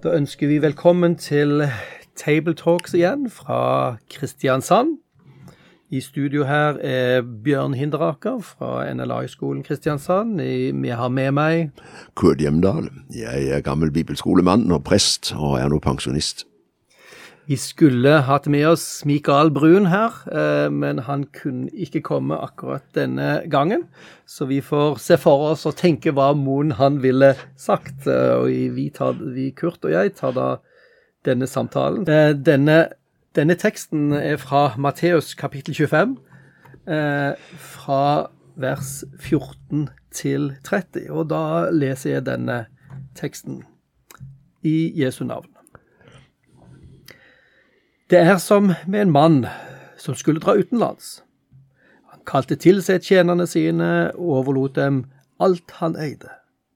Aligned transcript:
Da 0.00 0.14
ønsker 0.16 0.48
vi 0.48 0.62
velkommen 0.62 1.12
til 1.20 1.60
Table 2.16 2.54
Talks 2.56 2.94
igjen 2.96 3.26
fra 3.28 3.96
Kristiansand. 4.08 4.94
I 5.92 6.00
studio 6.00 6.46
her 6.48 6.78
er 6.80 7.20
Bjørn 7.44 7.74
Hinderaker 7.76 8.38
fra 8.40 8.86
NLA-skolen 8.94 9.60
Kristiansand. 9.66 10.40
Vi 10.80 10.88
har 10.88 11.12
med 11.12 11.36
meg 11.36 11.84
Kurt 12.16 12.40
Hjemdal. 12.40 12.88
Jeg 13.12 13.50
er 13.52 13.60
gammel 13.60 13.92
bibelskolemann 13.92 14.72
og 14.72 14.86
prest, 14.88 15.34
og 15.36 15.58
er 15.60 15.68
nå 15.68 15.82
pensjonist. 15.84 16.46
Vi 17.50 17.56
skulle 17.58 18.12
hatt 18.28 18.44
med 18.46 18.62
oss 18.68 18.84
Mikael 19.02 19.48
Brun 19.50 19.88
her, 19.90 20.14
eh, 20.30 20.68
men 20.70 21.00
han 21.02 21.24
kunne 21.34 21.66
ikke 21.74 21.98
komme 22.06 22.36
akkurat 22.38 22.84
denne 22.94 23.42
gangen. 23.50 23.88
Så 24.24 24.46
vi 24.46 24.60
får 24.62 25.00
se 25.02 25.16
for 25.18 25.48
oss 25.48 25.66
og 25.66 25.74
tenke 25.80 26.12
hva 26.14 26.28
Moen 26.38 26.76
han 26.78 27.00
ville 27.02 27.32
sagt. 27.58 28.06
Eh, 28.06 28.36
og 28.38 28.46
vi, 28.76 28.86
tar, 28.94 29.18
vi, 29.18 29.48
Kurt 29.50 29.82
og 29.82 29.90
jeg 29.90 30.14
tar 30.14 30.38
da 30.38 30.46
denne 31.26 31.50
samtalen. 31.50 32.06
Eh, 32.06 32.36
denne, 32.38 32.78
denne 33.34 33.58
teksten 33.58 34.12
er 34.14 34.38
fra 34.38 34.68
Matteus 34.78 35.34
kapittel 35.34 35.74
25, 35.74 36.16
fra 37.58 38.02
vers 38.62 39.00
14 39.18 39.88
til 40.14 40.52
30. 40.62 41.10
Og 41.10 41.32
da 41.34 41.66
leser 41.74 42.20
jeg 42.20 42.28
denne 42.30 42.66
teksten 43.18 43.64
i 44.62 44.92
Jesu 44.94 45.24
navn. 45.26 45.50
Det 48.10 48.18
er 48.18 48.38
som 48.38 48.72
med 48.86 49.02
en 49.02 49.10
mann 49.10 49.46
som 49.98 50.14
skulle 50.14 50.40
dra 50.40 50.56
utenlands. 50.58 51.22
Han 52.10 52.24
kalte 52.26 52.56
til 52.58 52.82
seg 52.82 53.04
tjenerne 53.06 53.46
sine 53.46 54.10
og 54.16 54.32
overlot 54.40 54.74
dem 54.74 55.04
alt 55.38 55.70
han 55.78 55.94
eide. 55.94 56.32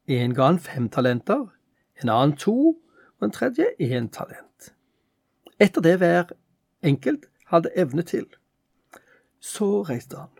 En 0.06 0.36
ga 0.38 0.46
han 0.52 0.60
fem 0.62 0.86
talenter, 0.86 1.42
en 2.02 2.14
annen 2.14 2.36
to, 2.38 2.78
og 3.18 3.26
en 3.26 3.34
tredje 3.34 3.66
én 3.82 4.06
talent. 4.14 4.70
Etter 5.58 5.82
det 5.82 5.98
hver 5.98 6.30
enkelt 6.86 7.26
hadde 7.50 7.74
evne 7.74 8.06
til. 8.06 8.30
Så 9.42 9.82
reiste 9.90 10.22
han. 10.22 10.30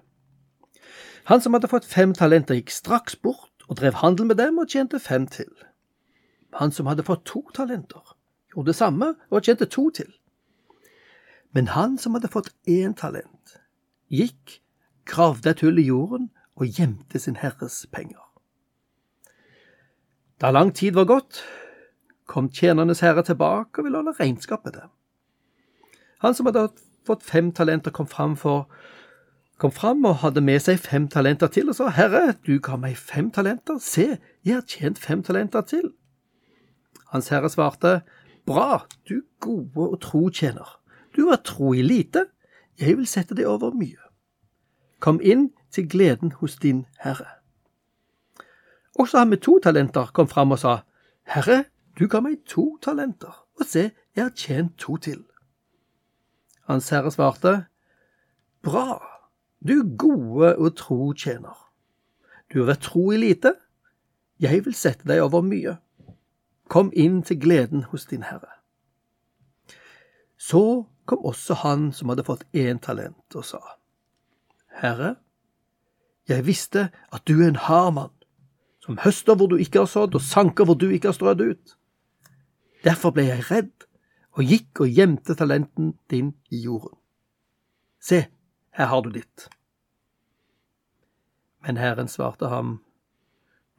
Han 1.24 1.40
som 1.40 1.58
hadde 1.58 1.74
fått 1.74 1.90
fem 1.90 2.14
talenter, 2.14 2.54
gikk 2.54 2.70
straks 2.70 3.16
bort 3.16 3.66
og 3.66 3.82
drev 3.82 3.98
handel 3.98 4.30
med 4.30 4.38
dem 4.38 4.62
og 4.62 4.70
tjente 4.70 5.02
fem 5.02 5.26
til. 5.26 5.50
Han 6.54 6.70
som 6.70 6.86
hadde 6.86 7.02
fått 7.02 7.26
to 7.26 7.48
talenter, 7.50 8.14
gjorde 8.54 8.70
det 8.70 8.82
samme 8.84 9.16
og 9.30 9.42
tjente 9.42 9.66
to 9.66 9.90
til. 9.90 10.20
Men 11.54 11.70
han 11.70 11.98
som 11.98 12.16
hadde 12.16 12.30
fått 12.32 12.50
én 12.66 12.96
talent, 12.98 13.58
gikk, 14.10 14.60
gravde 15.06 15.52
et 15.52 15.62
hull 15.62 15.78
i 15.78 15.86
jorden 15.86 16.30
og 16.58 16.66
gjemte 16.78 17.20
sin 17.20 17.38
herres 17.38 17.84
penger. 17.92 18.22
Da 20.42 20.50
lang 20.50 20.72
tid 20.74 20.96
var 20.98 21.06
gått, 21.06 21.44
kom 22.26 22.48
tjenernes 22.50 23.04
herre 23.04 23.22
tilbake 23.22 23.78
og 23.78 23.86
ville 23.86 24.00
holde 24.00 24.16
regnskap 24.18 24.64
med 24.66 24.80
dem. 24.80 24.90
Han 26.24 26.34
som 26.34 26.48
hadde 26.48 26.68
fått 27.06 27.22
fem 27.22 27.52
talenter, 27.52 27.92
kom 27.94 28.08
fram, 28.10 28.34
for, 28.36 28.66
kom 29.60 29.70
fram 29.70 30.04
og 30.08 30.22
hadde 30.24 30.42
med 30.42 30.62
seg 30.64 30.80
fem 30.82 31.06
talenter 31.12 31.52
til 31.52 31.70
og 31.70 31.78
sa, 31.78 31.90
Herre, 31.94 32.32
du 32.46 32.56
ga 32.58 32.78
meg 32.80 32.96
fem 32.98 33.30
talenter, 33.30 33.78
se, 33.78 34.16
jeg 34.42 34.56
har 34.56 34.66
tjent 34.66 34.98
fem 34.98 35.22
talenter 35.22 35.66
til. 35.68 35.92
Hans 37.12 37.28
herre 37.30 37.50
svarte, 37.52 38.00
Bra, 38.44 38.84
du 39.08 39.22
gode 39.40 39.86
og 39.86 40.00
tro 40.04 40.26
tjener. 40.28 40.80
Du 41.16 41.26
var 41.28 41.42
tro 41.44 41.72
i 41.74 41.82
lite, 41.82 42.26
jeg 42.80 42.96
vil 42.98 43.06
sette 43.06 43.36
deg 43.38 43.46
over 43.46 43.74
mye. 43.76 44.00
Kom 45.00 45.20
inn 45.22 45.52
til 45.70 45.88
gleden 45.88 46.32
hos 46.40 46.56
din 46.56 46.86
Herre. 46.98 47.28
Også 48.98 49.18
han 49.18 49.30
med 49.30 49.42
to 49.42 49.58
talenter 49.62 50.10
kom 50.14 50.28
fram 50.28 50.54
og 50.54 50.58
sa, 50.58 50.80
Herre, 51.26 51.64
du 51.98 52.06
ga 52.10 52.20
meg 52.22 52.42
to 52.46 52.78
talenter, 52.82 53.34
og 53.60 53.66
se, 53.66 53.90
jeg 54.16 54.24
har 54.24 54.34
tjent 54.34 54.76
to 54.78 54.96
til. 54.96 55.24
Hans 56.66 56.88
herre 56.88 57.10
svarte, 57.10 57.66
Bra, 58.62 58.98
du 59.68 59.82
gode 59.98 60.56
og 60.56 60.76
tro 60.76 61.12
tjener. 61.12 61.58
Du 62.52 62.62
har 62.62 62.72
vært 62.72 62.86
tro 62.86 63.10
i 63.12 63.18
lite, 63.18 63.54
jeg 64.40 64.64
vil 64.64 64.74
sette 64.74 65.06
deg 65.08 65.22
over 65.22 65.44
mye. 65.44 65.76
Kom 66.68 66.90
inn 66.96 67.22
til 67.22 67.40
gleden 67.40 67.84
hos 67.90 68.06
din 68.08 68.24
Herre. 68.24 68.50
Så 70.38 70.86
kom 71.04 71.24
også 71.24 71.60
han 71.62 71.90
som 71.92 72.10
hadde 72.12 72.26
fått 72.26 72.44
én 72.56 72.80
talent, 72.82 73.36
og 73.36 73.44
sa, 73.46 73.60
Herre, 74.80 75.14
jeg 76.28 76.46
visste 76.46 76.88
at 77.12 77.24
du 77.28 77.36
er 77.42 77.50
en 77.50 77.62
hard 77.66 77.94
mann, 77.98 78.14
som 78.84 78.98
høster 79.00 79.36
hvor 79.36 79.48
du 79.48 79.56
ikke 79.60 79.84
har 79.84 79.90
sådd, 79.90 80.16
og 80.16 80.24
sanker 80.24 80.68
hvor 80.68 80.76
du 80.80 80.88
ikke 80.90 81.10
har 81.12 81.16
strødd 81.16 81.44
ut. 81.44 81.76
Derfor 82.84 83.14
ble 83.16 83.28
jeg 83.28 83.46
redd 83.50 83.86
og 84.34 84.48
gikk 84.48 84.84
og 84.84 84.92
gjemte 84.92 85.36
talenten 85.38 85.94
din 86.10 86.34
i 86.52 86.64
jorden. 86.64 86.98
Se, 88.00 88.26
her 88.76 88.90
har 88.90 89.04
du 89.04 89.12
ditt. 89.14 89.48
Men 91.64 91.80
Herren 91.80 92.08
svarte 92.08 92.50
ham, 92.52 92.80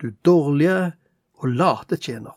Du 0.02 0.12
dårlige 0.26 0.94
og 1.40 1.48
late 1.48 1.98
tjener. 1.98 2.36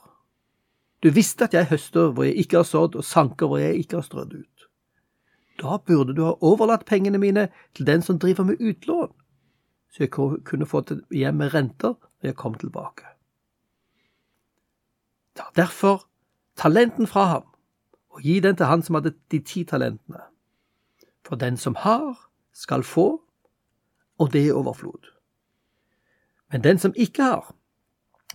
Du 1.03 1.11
visste 1.11 1.49
at 1.49 1.55
jeg 1.55 1.71
høster 1.71 2.13
hvor 2.13 2.27
jeg 2.27 2.37
ikke 2.39 2.61
har 2.61 2.67
sådd, 2.69 2.95
og 2.99 3.05
sanker 3.05 3.47
hvor 3.47 3.59
jeg 3.59 3.81
ikke 3.83 3.99
har 3.99 4.07
strødd 4.07 4.35
ut. 4.35 4.58
Da 5.59 5.77
burde 5.77 6.15
du 6.15 6.23
ha 6.25 6.35
overlatt 6.41 6.87
pengene 6.87 7.19
mine 7.19 7.49
til 7.75 7.87
den 7.87 8.03
som 8.03 8.19
driver 8.19 8.45
med 8.45 8.61
utlån, 8.61 9.13
så 9.91 10.03
jeg 10.05 10.11
kunne 10.45 10.67
fått 10.67 10.93
hjem 11.11 11.41
med 11.41 11.55
renter 11.55 11.97
når 11.99 12.31
jeg 12.31 12.37
kom 12.37 12.55
tilbake. 12.55 13.07
Ta 15.35 15.49
derfor 15.57 16.07
talenten 16.57 17.07
fra 17.07 17.25
ham, 17.25 17.47
og 18.11 18.23
gi 18.23 18.41
den 18.41 18.57
til 18.57 18.67
han 18.67 18.83
som 18.83 18.99
hadde 18.99 19.15
de 19.31 19.39
ti 19.39 19.65
talentene. 19.65 20.23
For 21.27 21.37
den 21.37 21.57
som 21.57 21.75
har, 21.75 22.17
skal 22.53 22.83
få, 22.83 23.23
og 24.19 24.33
det 24.33 24.49
er 24.49 24.59
overflod. 24.59 25.11
Men 26.53 26.65
den 26.65 26.79
som 26.79 26.95
ikke 26.97 27.23
har, 27.23 27.55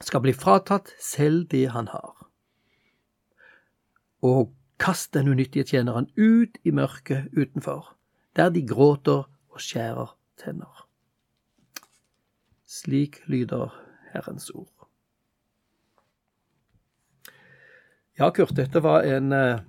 skal 0.02 0.22
bli 0.22 0.34
fratatt 0.34 0.94
selv 1.02 1.48
det 1.52 1.70
han 1.72 1.88
har. 1.88 2.28
Og 4.22 4.54
Kast 4.82 5.14
den 5.14 5.30
unyttige 5.30 5.66
tjeneren 5.68 6.10
ut 6.18 6.58
i 6.64 6.72
mørket 6.72 7.30
utenfor, 7.38 7.94
der 8.36 8.50
de 8.50 8.66
gråter 8.68 9.28
og 9.54 9.62
skjærer 9.62 10.16
tenner. 10.42 10.88
Slik 12.66 13.22
lyder 13.30 13.74
Herrens 14.14 14.50
ord. 14.50 14.88
Ja, 18.18 18.30
Kurt, 18.30 18.56
dette 18.58 18.82
var 18.86 19.06
en 19.10 19.32
eh, 19.34 19.62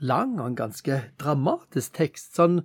lang 0.00 0.38
og 0.40 0.46
en 0.46 0.56
ganske 0.56 1.02
dramatisk 1.20 1.92
tekst. 1.98 2.32
Sånn 2.36 2.62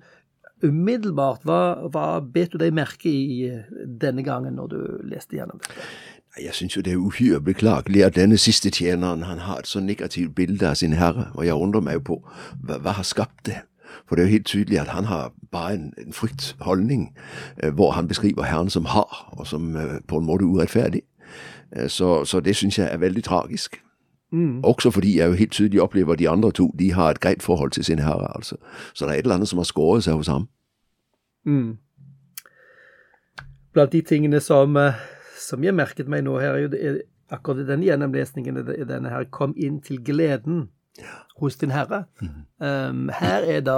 umiddelbart, 0.63 1.43
hva, 1.47 1.87
hva 1.91 2.05
bet 2.23 2.53
du 2.53 2.61
deg 2.61 2.75
merke 2.75 3.11
i 3.11 3.49
eh, 3.49 3.65
denne 3.85 4.23
gangen 4.23 4.55
når 4.59 4.71
du 4.71 4.79
leste 5.11 5.35
gjennom 5.35 5.59
dette? 5.63 5.87
Jeg 6.43 6.53
syns 6.53 6.75
jo 6.75 6.81
det 6.81 6.93
er 6.93 6.97
uhyre 6.97 7.41
beklagelig 7.41 8.03
at 8.03 8.15
denne 8.15 8.37
siste 8.37 8.69
tjeneren 8.69 9.23
han 9.23 9.39
har 9.39 9.57
et 9.57 9.67
så 9.67 9.79
negativt 9.79 10.35
bilde 10.35 10.69
av 10.69 10.75
sin 10.75 10.93
herre, 10.93 11.31
og 11.33 11.45
jeg 11.45 11.53
undrer 11.53 11.81
meg 11.81 11.93
jo 11.93 11.99
på 11.99 12.17
hva, 12.63 12.77
hva 12.77 12.91
har 12.91 13.03
skapt 13.03 13.45
det. 13.45 13.61
For 14.05 14.15
det 14.15 14.21
er 14.21 14.27
jo 14.27 14.31
helt 14.31 14.45
tydelig 14.45 14.79
at 14.79 14.87
han 14.87 15.05
har 15.05 15.33
bare 15.51 15.73
en, 15.73 15.93
en 15.97 16.13
fryktholdning, 16.13 17.17
eh, 17.63 17.73
hvor 17.73 17.91
han 17.91 18.07
beskriver 18.07 18.43
Herren 18.43 18.69
som 18.69 18.85
hard, 18.85 19.15
og 19.31 19.47
som 19.47 19.75
eh, 19.75 19.99
på 20.07 20.17
en 20.17 20.25
måte 20.25 20.45
urettferdig. 20.45 21.01
Eh, 21.75 21.87
så, 21.87 22.25
så, 22.25 22.39
det 22.39 22.55
syns 22.55 22.79
jeg 22.79 22.89
er 22.91 22.97
veldig 22.97 23.23
tragisk. 23.23 23.81
Mm. 24.31 24.63
Også 24.63 24.91
fordi 24.91 25.17
jeg 25.17 25.27
jo 25.27 25.33
helt 25.33 25.51
tydelig 25.51 25.81
opplever 25.81 26.13
at 26.13 26.19
de 26.19 26.29
andre 26.29 26.51
to 26.51 26.75
de 26.79 26.93
har 26.93 27.09
et 27.09 27.19
greit 27.19 27.43
forhold 27.43 27.71
til 27.71 27.83
sin 27.83 27.99
herre. 27.99 28.35
altså. 28.35 28.55
Så 28.93 29.05
det 29.05 29.11
er 29.11 29.15
et 29.15 29.23
eller 29.23 29.35
annet 29.35 29.47
som 29.47 29.57
har 29.57 29.63
skåret 29.63 30.03
seg 30.03 30.13
hos 30.13 30.27
ham. 30.27 30.47
Mm. 31.45 31.77
Blant 33.73 33.91
de 33.91 34.01
tingene 34.01 34.39
som 34.39 34.77
som 35.45 35.63
jeg 35.65 35.75
merket 35.77 36.09
meg 36.11 36.25
nå 36.25 36.37
her, 36.41 36.57
er 36.57 36.65
jo 36.65 36.95
akkurat 37.33 37.63
i 37.63 37.67
denne 37.69 37.87
gjennomlesningen 37.87 38.59
i 38.75 38.87
denne 38.87 39.11
her, 39.11 39.27
kom 39.33 39.55
inn 39.57 39.79
til 39.85 40.01
gleden 40.05 40.67
hos 41.41 41.57
din 41.61 41.73
Herre. 41.75 42.05
Um, 42.57 43.09
her 43.13 43.45
er 43.45 43.63
det 43.65 43.77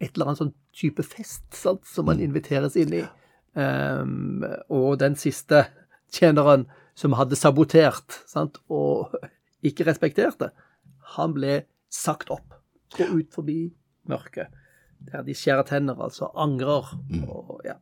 et 0.00 0.14
eller 0.14 0.30
annet 0.30 0.42
sånn 0.42 0.54
type 0.76 1.04
fest 1.04 1.44
sant, 1.56 1.82
som 1.88 2.06
man 2.08 2.20
mm. 2.20 2.26
inviteres 2.28 2.76
inn 2.80 2.94
i. 3.00 3.02
Um, 3.58 4.44
og 4.70 5.00
den 5.02 5.16
siste 5.18 5.64
tjeneren 6.14 6.68
som 6.98 7.16
hadde 7.18 7.38
sabotert 7.38 8.20
sant, 8.28 8.60
og 8.70 9.12
ikke 9.66 9.88
respekterte, 9.88 10.50
han 11.16 11.34
ble 11.36 11.64
sagt 11.90 12.30
opp. 12.30 12.56
og 12.98 13.20
ut 13.20 13.34
forbi 13.34 13.60
mørket. 14.10 14.50
Der 15.10 15.22
de 15.24 15.34
skjærer 15.34 15.66
tenner, 15.68 15.98
altså 16.02 16.28
angrer. 16.34 16.90
Og, 17.26 17.60
ja. 17.64 17.78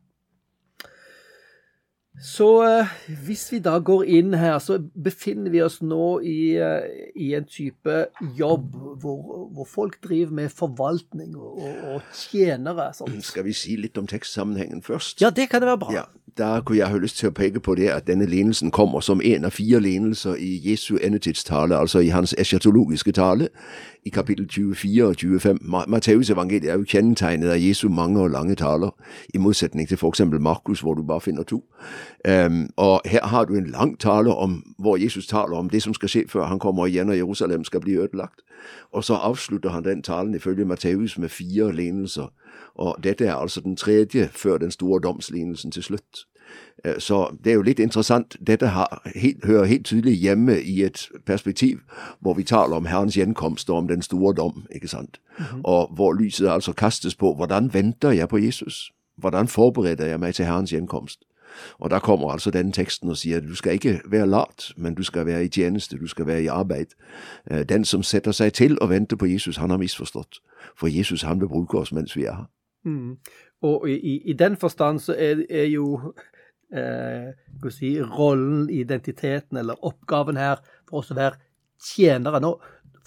Så 2.19 2.47
eh, 2.67 2.89
hvis 3.23 3.45
vi 3.53 3.61
da 3.63 3.77
går 3.79 4.03
inn 4.19 4.33
her, 4.35 4.57
så 4.59 4.75
befinner 4.79 5.53
vi 5.53 5.61
oss 5.63 5.79
nå 5.79 6.19
i, 6.27 6.57
eh, 6.59 7.11
i 7.15 7.31
en 7.37 7.47
type 7.47 7.95
jobb 8.35 8.73
hvor, 8.99 9.47
hvor, 9.55 9.67
folk 9.69 9.99
driver 10.03 10.35
med 10.41 10.51
forvaltning 10.51 11.37
og, 11.39 11.61
og, 11.63 11.77
og 11.93 12.17
tjenere. 12.19 12.89
Sånn. 12.97 13.21
Skal 13.23 13.47
vi 13.47 13.55
si 13.55 13.77
litt 13.79 13.97
om 13.99 14.09
tekstsammenhengen 14.09 14.83
først? 14.83 15.23
Ja, 15.23 15.31
det 15.31 15.47
kan 15.51 15.63
det 15.63 15.71
være 15.71 15.81
bra. 15.85 15.95
Ja, 15.95 16.05
Da 16.37 16.61
kunne 16.61 16.77
jeg 16.77 16.87
ha 16.87 16.97
lyst 16.97 17.17
til 17.17 17.29
å 17.29 17.31
peke 17.31 17.59
på 17.59 17.75
det 17.75 17.87
at 17.89 18.07
denne 18.07 18.25
lignelsen 18.25 18.71
kommer 18.71 18.99
som 18.99 19.21
en 19.23 19.45
av 19.45 19.51
fire 19.55 19.79
lignelser 19.79 20.35
i 20.35 20.59
Jesu 20.69 20.97
endetidstale, 21.01 21.77
altså 21.77 21.99
i 21.99 22.11
hans 22.11 22.35
eschatologiske 22.37 23.11
tale, 23.11 23.47
i 24.05 24.09
kapittel 24.09 24.47
24 24.49 25.05
og 25.05 25.15
25. 25.15 25.59
Matteus 25.87 26.29
evangeliet 26.29 26.71
er 26.71 26.77
jo 26.77 26.87
kjennetegnet 26.87 27.49
av 27.49 27.59
Jesu 27.59 27.89
mange 27.89 28.21
og 28.21 28.29
lange 28.29 28.55
taler, 28.55 28.91
i 29.33 29.37
motsetning 29.37 29.87
til 29.87 29.97
f.eks. 29.97 30.21
Markus, 30.39 30.81
hvor 30.81 30.93
du 30.93 31.03
bare 31.03 31.21
finner 31.21 31.43
to. 31.43 31.63
Um, 32.27 32.69
og 32.77 33.01
her 33.05 33.25
har 33.27 33.45
du 33.45 33.55
en 33.55 33.71
lang 33.71 33.99
tale 33.99 34.35
om, 34.35 34.63
hvor 34.79 34.97
Jesus 34.97 35.27
taler 35.27 35.57
om 35.57 35.69
det 35.69 35.83
som 35.83 35.93
skal 35.93 36.09
skje 36.09 36.25
før 36.29 36.45
han 36.45 36.59
kommer 36.59 36.85
igjen 36.87 37.09
og 37.09 37.17
Jerusalem 37.17 37.63
skal 37.63 37.81
bli 37.81 37.97
ødelagt. 37.97 38.41
Og 38.91 39.03
så 39.03 39.13
avslutter 39.13 39.69
han 39.69 39.85
den 39.85 40.03
talen 40.03 40.35
ifølge 40.35 40.65
Matteus 40.65 41.17
med 41.17 41.29
fire 41.29 41.75
lignelser. 41.75 42.27
Og 42.75 43.03
dette 43.03 43.25
er 43.25 43.35
altså 43.35 43.61
den 43.61 43.75
tredje 43.75 44.29
før 44.31 44.57
den 44.57 44.71
store 44.71 45.01
domslignelsen 45.01 45.71
til 45.71 45.83
slutt. 45.83 46.28
Så 46.99 47.35
det 47.43 47.51
er 47.51 47.55
jo 47.55 47.61
litt 47.61 47.79
interessant. 47.79 48.37
Dette 48.47 48.71
helt, 49.15 49.45
hører 49.45 49.65
helt 49.65 49.85
tydelig 49.85 50.13
hjemme 50.13 50.61
i 50.61 50.83
et 50.83 51.09
perspektiv 51.25 51.79
hvor 52.19 52.33
vi 52.33 52.43
taler 52.43 52.75
om 52.75 52.85
Herrens 52.85 53.17
gjenkomst 53.17 53.69
og 53.69 53.77
om 53.77 53.87
den 53.87 54.01
store 54.01 54.33
dom, 54.35 54.63
ikke 54.71 54.87
sant? 54.87 55.19
Mm 55.37 55.45
-hmm. 55.45 55.61
Og 55.63 55.91
hvor 55.95 56.13
lyset 56.13 56.47
altså 56.47 56.73
kastes 56.73 57.15
på 57.15 57.33
hvordan 57.35 57.73
venter 57.73 58.11
jeg 58.11 58.29
på 58.29 58.37
Jesus? 58.37 58.91
Hvordan 59.17 59.47
forbereder 59.47 60.05
jeg 60.05 60.19
meg 60.19 60.35
til 60.35 60.45
Herrens 60.45 60.71
gjenkomst? 60.71 61.19
Og 61.79 61.89
da 61.89 61.99
kommer 61.99 62.31
altså 62.31 62.51
denne 62.51 62.71
teksten 62.71 63.09
og 63.09 63.17
sier 63.17 63.37
at 63.37 63.43
du 63.43 63.55
skal 63.55 63.73
ikke 63.73 64.01
være 64.05 64.27
lat, 64.27 64.73
men 64.77 64.95
du 64.95 65.03
skal 65.03 65.25
være 65.25 65.45
i 65.45 65.47
tjeneste, 65.47 65.97
du 65.97 66.07
skal 66.07 66.27
være 66.27 66.43
i 66.43 66.47
arbeid. 66.47 66.85
Den 67.69 67.85
som 67.85 68.03
setter 68.03 68.31
seg 68.31 68.53
til 68.53 68.77
å 68.81 68.85
vente 68.85 69.17
på 69.17 69.25
Jesus, 69.25 69.57
han 69.57 69.69
har 69.69 69.77
misforstått. 69.77 70.39
For 70.77 70.87
Jesus 70.87 71.21
han 71.21 71.39
vil 71.39 71.47
bruke 71.47 71.77
oss 71.77 71.91
mens 71.91 72.15
vi 72.15 72.23
er 72.23 72.35
her. 72.35 72.49
Mm. 72.83 73.17
Og 73.61 73.89
i, 73.89 74.21
i, 74.25 74.33
den 74.33 74.57
forstand 74.57 74.99
så 74.99 75.15
er, 75.17 75.43
er 75.49 75.65
jo 75.65 76.13
eh, 76.73 77.69
si, 77.73 77.93
rollen, 78.01 78.67
identiteten 78.69 79.59
eller 79.61 79.79
oppgaven 79.85 80.39
her 80.39 80.63
for 80.89 81.01
oss 81.01 81.13
å 81.13 81.17
være 81.19 81.39
tjenere. 81.79 82.41
Nå, 82.43 82.55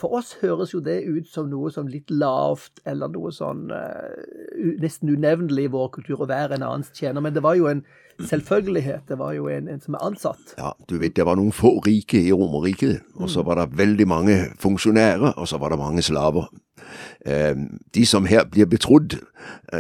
for 0.00 0.19
oss 0.19 0.35
høres 0.41 0.73
jo 0.75 0.81
det 0.82 1.03
ut 1.06 1.29
som 1.31 1.50
noe 1.50 1.70
som 1.70 1.91
litt 1.91 2.11
lavt, 2.11 2.81
eller 2.88 3.11
noe 3.12 3.31
sånn 3.35 3.69
uh, 3.70 4.73
nesten 4.82 5.12
unevnelig 5.12 5.69
i 5.69 5.73
vår 5.73 5.93
kultur 5.94 6.25
å 6.25 6.31
være 6.31 6.56
en 6.56 6.64
annens 6.67 6.91
tjener. 6.97 7.23
Men 7.23 7.37
det 7.37 7.44
var 7.44 7.59
jo 7.59 7.69
en 7.70 7.85
selvfølgelighet. 8.26 9.05
Det 9.09 9.19
var 9.20 9.37
jo 9.37 9.47
en, 9.53 9.69
en 9.70 9.82
som 9.82 9.94
er 9.94 10.06
ansatt. 10.09 10.56
Ja, 10.59 10.73
du 10.91 10.97
vet, 10.99 11.14
det 11.17 11.26
var 11.29 11.38
noen 11.38 11.55
få 11.55 11.76
rike 11.87 12.19
i 12.19 12.35
Romerriket, 12.35 13.06
og 13.19 13.31
så 13.31 13.44
var 13.47 13.61
det 13.61 13.70
veldig 13.79 14.09
mange 14.11 14.38
funksjonærer, 14.62 15.37
og 15.37 15.49
så 15.49 15.61
var 15.62 15.75
det 15.75 15.81
mange 15.82 16.05
slaver. 16.05 16.50
De 17.94 18.06
som 18.06 18.26
her 18.26 18.44
blir 18.44 18.67
betrodd, 18.67 19.19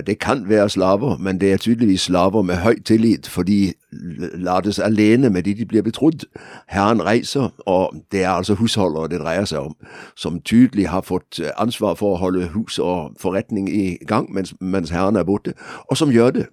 det 0.06 0.18
kan 0.18 0.48
være 0.48 0.68
slaver, 0.70 1.16
men 1.18 1.40
det 1.40 1.52
er 1.52 1.56
tydeligvis 1.56 2.00
slaver 2.00 2.42
med 2.42 2.54
høy 2.56 2.82
tillit, 2.84 3.28
for 3.28 3.42
de 3.42 3.72
lades 4.34 4.78
alene 4.78 5.30
med 5.30 5.42
de 5.42 5.54
de 5.54 5.64
blir 5.64 5.82
betrodd. 5.82 6.24
Herren 6.66 7.04
reiser, 7.04 7.48
og 7.66 7.94
det 8.12 8.22
er 8.22 8.30
altså 8.30 8.54
husholdere 8.54 9.08
det 9.08 9.20
dreier 9.20 9.44
seg 9.44 9.58
om, 9.58 9.76
som 10.16 10.40
tydelig 10.40 10.88
har 10.88 11.00
fått 11.00 11.40
ansvar 11.56 11.94
for 11.94 12.14
å 12.14 12.22
holde 12.22 12.50
hus 12.54 12.78
og 12.78 13.12
forretning 13.20 13.68
i 13.68 13.98
gang 14.06 14.30
mens, 14.32 14.54
mens 14.60 14.90
Herren 14.90 15.16
er 15.16 15.28
borte, 15.28 15.54
og 15.90 15.96
som 15.96 16.10
gjør 16.10 16.30
det. 16.30 16.46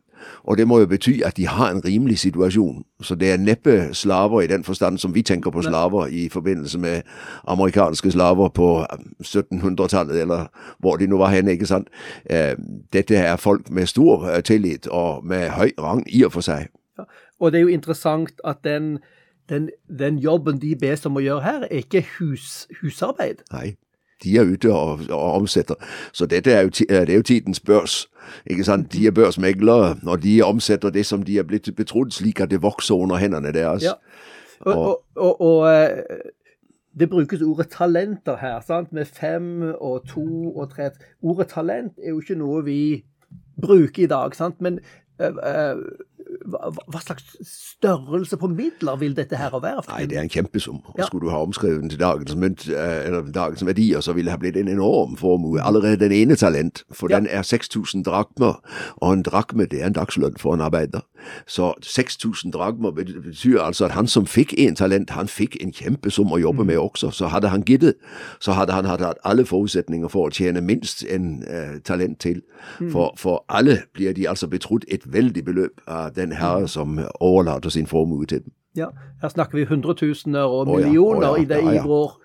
Og 0.44 0.58
det 0.58 0.68
må 0.68 0.80
jo 0.80 0.86
bety 0.86 1.20
at 1.26 1.38
de 1.38 1.48
har 1.48 1.72
en 1.72 1.86
rimelig 1.86 2.20
situasjon. 2.20 2.84
Så 3.02 3.16
det 3.16 3.32
er 3.32 3.38
neppe 3.38 3.94
slaver 3.94 4.42
i 4.42 4.48
den 4.48 4.64
forstand 4.64 4.98
som 4.98 5.16
vi 5.16 5.22
tenker 5.22 5.52
på 5.52 5.62
slaver 5.62 6.08
i 6.08 6.30
forbindelse 6.30 6.80
med 6.80 7.02
amerikanske 7.48 8.12
slaver 8.12 8.50
på 8.50 8.86
1700-tallet, 9.24 10.22
eller 10.22 10.46
hvor 10.80 10.96
de 10.98 11.08
nå 11.08 11.18
var 11.18 11.28
henne, 11.28 11.52
ikke 11.52 11.66
sant. 11.66 11.88
Dette 12.94 13.16
er 13.16 13.36
folk 13.36 13.70
med 13.70 13.86
stor 13.86 14.42
tillit 14.42 14.88
og 14.88 15.26
med 15.26 15.50
høy 15.50 15.72
rang 15.80 16.04
i 16.08 16.24
og 16.24 16.34
for 16.34 16.42
seg. 16.42 16.70
Ja. 16.98 17.04
Og 17.40 17.52
det 17.52 17.58
er 17.58 17.62
jo 17.62 17.68
interessant 17.68 18.42
at 18.48 18.58
den, 18.64 18.98
den, 19.50 19.70
den 20.00 20.18
jobben 20.20 20.60
de 20.62 20.76
bes 20.76 21.06
om 21.06 21.16
å 21.16 21.24
gjøre 21.24 21.42
her, 21.44 21.62
er 21.72 21.86
ikke 21.86 22.06
hus, 22.18 22.68
husarbeid. 22.82 23.46
Nei 23.54 23.76
de 24.24 24.38
er 24.38 24.44
ute 24.44 24.74
og, 24.74 25.00
og 25.10 25.34
omsetter. 25.34 25.76
Så 26.14 26.26
dette 26.26 26.52
er 26.52 26.62
jo, 26.62 26.70
det 26.70 27.10
er 27.10 27.16
jo 27.16 27.22
tidens 27.22 27.60
børs. 27.60 28.10
ikke 28.46 28.64
sant? 28.64 28.94
De 28.94 29.08
er 29.08 29.12
børsmeglere, 29.12 29.96
og 30.08 30.24
de 30.24 30.42
omsetter 30.42 30.90
det 30.90 31.06
som 31.06 31.24
de 31.24 31.38
er 31.40 31.44
blitt 31.44 31.70
betrodd, 31.76 32.12
slik 32.12 32.40
at 32.40 32.52
det 32.52 32.62
vokser 32.62 32.96
under 32.96 33.16
hendene 33.16 33.54
deres. 33.54 33.84
Ja. 33.84 33.92
Og, 34.60 35.06
og, 35.16 35.42
og, 35.42 35.42
og, 35.42 35.88
det 37.00 37.10
brukes 37.10 37.42
ordet 37.42 37.70
talenter 37.70 38.38
her, 38.38 38.60
sant? 38.62 38.94
med 38.94 39.06
fem 39.06 39.74
og 39.80 40.08
to 40.08 40.56
og 40.58 40.72
tre. 40.72 40.90
Ordet 41.22 41.48
talent 41.48 41.94
er 42.04 42.10
jo 42.10 42.20
ikke 42.20 42.36
noe 42.36 42.64
vi 42.66 43.04
bruker 43.62 44.04
i 44.04 44.10
dag, 44.10 44.36
sant? 44.36 44.62
men 44.62 44.80
øh, 45.22 45.30
uh, 45.30 45.82
hva, 46.52 46.72
hva, 46.88 47.02
slags 47.04 47.36
størrelse 47.46 48.38
på 48.38 48.50
midler 48.52 49.00
vil 49.02 49.16
dette 49.18 49.38
her 49.40 49.54
være? 49.56 49.86
Nei, 49.90 50.06
det 50.10 50.18
er 50.18 50.28
en 50.28 50.34
kjempesum. 50.34 50.82
Og. 50.86 51.04
Skulle 51.06 51.28
du 51.28 51.34
ha 51.34 51.42
omskrevet 51.44 51.82
den 51.82 51.94
til 51.94 52.02
dagens, 52.02 52.36
mynt, 52.36 52.68
eller 52.70 53.32
dagens 53.36 53.66
verdier, 53.66 54.02
så 54.02 54.14
ville 54.14 54.30
det 54.30 54.38
ha 54.38 54.42
blitt 54.42 54.58
en 54.58 54.72
enorm 54.72 55.18
formue. 55.18 55.62
Allerede 55.62 56.00
den 56.02 56.16
ene 56.16 56.36
talent, 56.36 56.84
for 56.92 57.08
den 57.08 57.28
er 57.30 57.42
6000 57.42 58.04
drakmer, 58.06 58.60
og 58.98 59.14
en 59.14 59.24
drakme 59.24 59.66
det 59.66 59.82
er 59.82 59.88
en 59.88 59.98
dagslønn 59.98 60.38
for 60.38 60.54
en 60.54 60.62
arbeider. 60.62 61.06
Så 61.48 61.74
6000 61.82 62.52
drakmer 62.52 62.92
betyr 62.92 63.62
altså 63.62 63.86
at 63.86 63.92
han 63.92 64.08
som 64.08 64.26
fikk 64.26 64.54
en 64.58 64.76
talent, 64.76 65.10
han 65.10 65.28
fikk 65.28 65.58
en 65.64 65.74
kjempesum 65.74 66.32
å 66.32 66.38
jobbe 66.38 66.64
mm. 66.64 66.68
med 66.68 66.78
også. 66.78 67.12
Så 67.12 67.28
hadde 67.28 67.50
han 67.50 67.64
giddet, 67.64 67.96
så 68.40 68.52
hadde 68.52 68.74
han 68.74 68.86
hatt 68.86 69.04
alle 69.24 69.46
forutsetninger 69.46 70.08
for 70.08 70.28
å 70.30 70.34
tjene 70.34 70.62
minst 70.62 71.04
en 71.10 71.44
uh, 71.44 71.80
talent 71.84 72.20
til. 72.20 72.42
Mm. 72.80 72.92
For, 72.92 73.14
for 73.18 73.44
alle 73.50 73.82
blir 73.94 74.14
de 74.14 74.30
altså 74.30 74.48
betrodd 74.48 74.88
et 74.88 75.06
veldig 75.14 75.46
beløp 75.46 75.82
av 75.88 76.14
den 76.16 76.32
herre 76.40 76.68
som 76.68 77.00
overlater 77.20 77.70
sin 77.70 77.88
formue 77.88 78.26
til 78.26 78.44
dem. 78.44 78.54
Ja, 78.78 78.92
her 79.22 79.30
snakker 79.30 79.58
vi 79.58 79.66
hundretusener 79.66 80.46
og 80.46 80.68
millioner 80.70 81.18
oh 81.18 81.24
ja, 81.24 81.32
oh 81.32 81.38
ja, 81.40 81.44
i 81.44 81.46
det 81.50 81.62
ja, 81.66 81.82
i 81.82 81.88
vår 81.88 82.18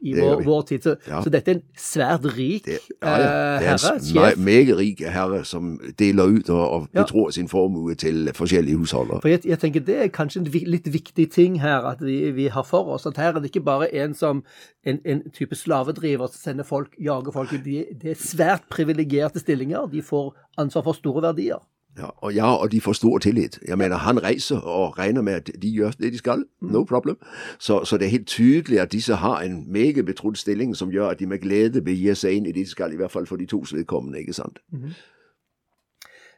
i 0.00 0.14
vår, 0.20 0.42
vår, 0.44 0.62
tid. 0.62 0.82
Så, 0.82 0.96
ja. 1.08 1.22
så, 1.22 1.30
dette 1.30 1.50
er 1.50 1.58
en 1.58 1.62
svært 1.78 2.24
rik 2.36 2.64
det, 2.66 2.78
ja, 3.02 3.10
ja. 3.20 3.28
Eh, 3.28 3.66
herre, 3.66 3.92
sjef. 4.00 4.38
Meget 4.40 4.72
rik 4.78 5.02
herre 5.04 5.42
som 5.48 5.74
deler 6.00 6.38
ut 6.38 6.50
og, 6.50 6.62
og 6.62 6.86
betror 6.94 7.30
sin 7.34 7.48
formue 7.48 7.94
til 7.98 8.30
forskjellige 8.34 8.78
husholder. 8.80 9.20
For 9.20 9.32
jeg, 9.32 9.44
jeg, 9.44 9.58
tenker 9.58 9.84
Det 9.84 9.98
er 10.04 10.12
kanskje 10.14 10.42
en 10.42 10.50
litt 10.72 10.88
viktig 10.92 11.28
ting 11.34 11.60
her 11.62 11.86
at 11.90 12.02
vi, 12.04 12.30
vi, 12.36 12.48
har 12.52 12.66
for 12.66 12.94
oss. 12.94 13.06
at 13.06 13.16
Her 13.16 13.34
er 13.34 13.40
det 13.40 13.52
ikke 13.52 13.66
bare 13.66 13.90
en 13.94 14.14
som 14.14 14.44
en, 14.84 15.00
en 15.04 15.22
type 15.34 15.56
slavedriver 15.56 16.26
som 16.26 16.40
sender 16.50 16.64
folk, 16.64 16.94
jager 16.98 17.32
folk. 17.34 17.52
De, 17.64 17.84
det 18.02 18.14
er 18.14 18.22
svært 18.22 18.68
privilegerte 18.70 19.42
stillinger. 19.42 19.90
De 19.92 20.02
får 20.02 20.32
ansvar 20.58 20.86
for 20.88 20.96
store 20.96 21.22
verdier. 21.22 21.60
Ja, 21.98 22.08
og 22.16 22.34
ja, 22.34 22.54
og 22.54 22.72
de 22.72 22.80
får 22.80 22.92
stor 22.92 23.18
tillit. 23.18 23.58
Jeg 23.68 23.78
mener, 23.78 23.96
Han 23.96 24.22
reiser 24.22 24.60
og 24.60 24.98
regner 24.98 25.22
med 25.22 25.32
at 25.32 25.50
de 25.62 25.70
gjør 25.70 25.90
det 25.90 26.12
de 26.12 26.18
skal. 26.18 26.44
Mm. 26.60 26.68
No 26.68 26.84
problem. 26.84 27.16
Så, 27.58 27.84
så 27.84 27.98
det 27.98 28.06
er 28.06 28.10
helt 28.10 28.26
tydelig 28.26 28.80
at 28.80 28.92
disse 28.92 29.14
har 29.14 29.40
en 29.40 29.72
meget 29.72 30.04
betrodd 30.04 30.34
stilling 30.34 30.76
som 30.76 30.90
gjør 30.90 31.08
at 31.08 31.18
de 31.18 31.26
med 31.26 31.38
glede 31.38 31.82
begir 31.82 32.14
seg 32.14 32.32
inn 32.32 32.46
i 32.46 32.52
det 32.52 32.64
de 32.66 32.70
skal, 32.70 32.92
i 32.92 32.96
hvert 32.96 33.10
fall 33.10 33.26
for 33.26 33.36
de 33.36 33.46
tos 33.46 33.74
vedkommende. 33.74 34.18
ikke 34.18 34.32
sant? 34.32 34.58
Mm. 34.70 34.92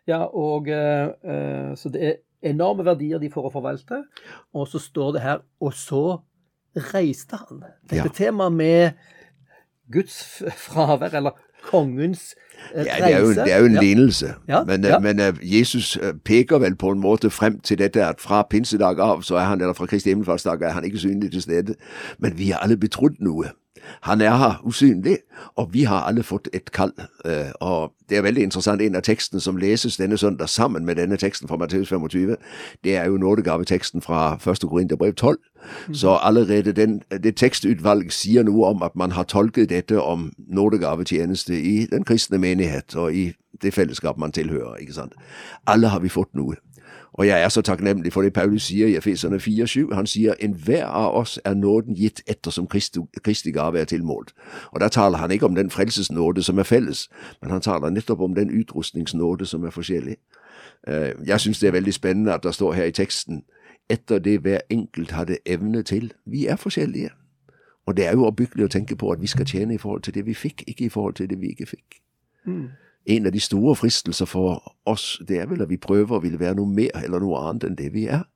Ja, 0.07 0.23
og 0.25 0.61
uh, 0.61 1.77
så 1.77 1.91
det 1.93 2.05
er 2.05 2.15
enorme 2.43 2.85
verdier 2.85 3.19
de 3.19 3.31
får 3.31 3.51
å 3.51 3.53
forvalte. 3.53 4.03
Og 4.55 4.69
så 4.69 4.79
står 4.79 5.13
det 5.13 5.23
her 5.23 5.39
Og 5.61 5.75
så 5.75 6.19
reiste 6.95 7.37
han. 7.37 7.65
Dette 7.91 8.07
ja. 8.07 8.15
temaet 8.15 8.53
med 8.53 8.91
Guds 9.93 10.43
fravær, 10.57 11.15
eller 11.15 11.31
kongens 11.63 12.35
ja, 12.75 12.83
det 12.83 13.15
er 13.15 13.21
jo, 13.21 13.31
det 13.31 13.53
er 13.53 13.59
jo 13.59 13.65
en 13.65 13.73
ja. 13.73 13.81
lignelse. 13.81 14.35
Ja, 14.49 14.65
men, 14.65 14.85
ja. 14.85 14.99
men, 14.99 15.21
uh, 15.21 15.55
Jesus 15.55 15.99
uh, 16.03 16.13
peker 16.25 16.59
vel 16.59 16.77
på 16.77 16.91
en 16.91 17.01
måte 17.01 17.31
frem 17.31 17.61
til 17.61 17.79
dette 17.79 18.07
at 18.07 18.21
fra 18.21 18.47
pinsedag 18.51 19.01
av, 19.01 19.23
så 19.23 19.37
er 19.37 19.41
han, 19.41 19.61
eller 19.61 19.73
fra 19.73 19.87
Kristi 19.87 20.11
himmelfartsdag, 20.11 20.63
er 20.63 20.71
han 20.71 20.85
ikke 20.85 20.99
synlig 20.99 21.31
til 21.31 21.43
stede. 21.43 21.75
Men 22.19 22.39
vi 22.39 22.51
er 22.51 22.57
alle 22.57 22.77
betrodd 22.77 23.17
noe. 23.19 23.51
Han 24.01 24.21
er 24.21 24.37
her 24.37 24.61
usynlig, 24.65 25.19
og 25.57 25.73
vi 25.73 25.83
har 25.83 26.01
alle 26.01 26.23
fått 26.23 26.49
et 26.53 26.73
kall. 26.73 26.93
Uh, 27.25 27.51
og 27.61 27.93
det 28.09 28.19
er 28.19 28.23
veldig 28.23 28.43
interessant, 28.43 28.83
en 28.83 28.95
av 28.95 29.03
tekstene 29.03 29.41
som 29.41 29.57
leses 29.57 29.97
denne 29.97 30.19
søndag 30.19 30.49
sammen 30.49 30.87
med 30.87 30.97
denne 30.97 31.17
teksten 31.17 31.49
fra 31.49 31.57
Matteus 31.57 31.89
25, 31.89 32.37
det 32.85 32.97
er 32.97 33.07
jo 33.07 33.17
nådegaveteksten 33.17 34.03
fra 34.03 34.35
1. 34.35 34.69
Korinterbrev 34.69 35.15
12. 35.15 35.37
Mm. 35.89 35.95
Så 35.95 36.19
allerede 36.23 36.73
den, 36.73 37.03
det 37.23 37.37
tekstutvalg 37.37 38.13
sier 38.13 38.43
noe 38.43 38.67
om 38.67 38.83
at 38.83 38.97
man 38.97 39.13
har 39.13 39.23
tolket 39.23 39.71
dette 39.71 40.03
om 40.03 40.33
nådegavetjeneste 40.49 41.61
i 41.61 41.87
den 41.87 42.05
kristne 42.05 42.39
menighet 42.39 42.97
og 42.97 43.15
i 43.15 43.33
det 43.63 43.75
fellesskap 43.75 44.19
man 44.19 44.33
tilhører. 44.33 44.77
ikke 44.77 44.93
sant? 44.93 45.13
Alle 45.67 45.89
har 45.89 46.01
vi 46.01 46.09
fått 46.09 46.35
noe. 46.35 46.57
Og 47.21 47.27
jeg 47.27 47.43
er 47.43 47.49
så 47.49 47.63
takknemlig 47.63 48.13
for 48.13 48.23
det 48.23 48.33
Paulus 48.33 48.63
sier 48.63 48.87
i 48.87 48.97
Efeserne 48.97 49.37
4,7. 49.37 49.95
Han 49.95 50.07
sier 50.07 50.35
enhver 50.41 50.87
av 50.87 51.15
oss 51.15 51.41
er 51.45 51.55
nåden 51.55 51.95
gitt 51.95 52.23
ettersom 52.27 52.67
Kristi, 52.67 53.51
gave 53.53 53.81
er 53.81 53.85
tilmålt. 53.85 54.33
Og 54.73 54.81
da 54.81 54.89
taler 54.89 55.19
han 55.19 55.31
ikke 55.31 55.47
om 55.47 55.55
den 55.55 55.71
frelsesnåde 55.71 56.43
som 56.43 56.59
er 56.59 56.63
felles, 56.63 57.11
men 57.43 57.51
han 57.51 57.61
taler 57.61 57.91
nettopp 57.91 58.21
om 58.21 58.35
den 58.35 58.61
utrustningsnåde 58.61 59.47
som 59.47 59.65
er 59.65 59.71
forskjellig. 59.71 60.17
Eh, 60.89 61.13
jeg 61.27 61.41
syns 61.41 61.59
det 61.59 61.67
er 61.67 61.73
veldig 61.73 61.95
spennende 61.95 62.35
at 62.35 62.43
det 62.43 62.55
står 62.55 62.73
her 62.73 62.85
i 62.85 62.91
teksten 62.91 63.43
etter 63.91 64.19
det 64.19 64.41
hver 64.41 64.61
enkelt 64.71 65.11
hadde 65.11 65.37
evne 65.47 65.83
til. 65.83 66.13
Vi 66.27 66.47
er 66.47 66.57
forskjellige. 66.57 67.11
Og 67.87 67.97
det 67.97 68.07
er 68.07 68.13
jo 68.13 68.25
oppbyggelig 68.25 68.65
å 68.65 68.69
tenke 68.73 68.97
på 68.97 69.13
at 69.13 69.21
vi 69.21 69.27
skal 69.27 69.47
tjene 69.47 69.75
i 69.75 69.79
forhold 69.79 70.03
til 70.03 70.15
det 70.15 70.27
vi 70.27 70.35
fikk, 70.35 70.65
ikke 70.67 70.85
i 70.85 70.89
forhold 70.89 71.15
til 71.15 71.31
det 71.31 71.41
vi 71.41 71.53
ikke 71.53 71.67
fikk. 71.67 72.01
Mm. 72.47 72.69
En 73.11 73.27
av 73.27 73.33
de 73.35 73.41
store 73.43 73.75
fristelser 73.75 74.29
for 74.29 74.61
oss, 74.87 75.17
det 75.29 75.41
er 75.41 75.49
vel 75.51 75.63
at 75.65 75.71
vi 75.71 75.81
prøver 75.81 76.19
å 76.19 76.23
ville 76.23 76.39
være 76.39 76.59
noe 76.61 76.71
mer 76.71 76.95
eller 77.01 77.23
noe 77.23 77.41
annet 77.41 77.67
enn 77.67 77.79
det 77.79 77.89
vi 77.95 78.05
er. 78.07 78.27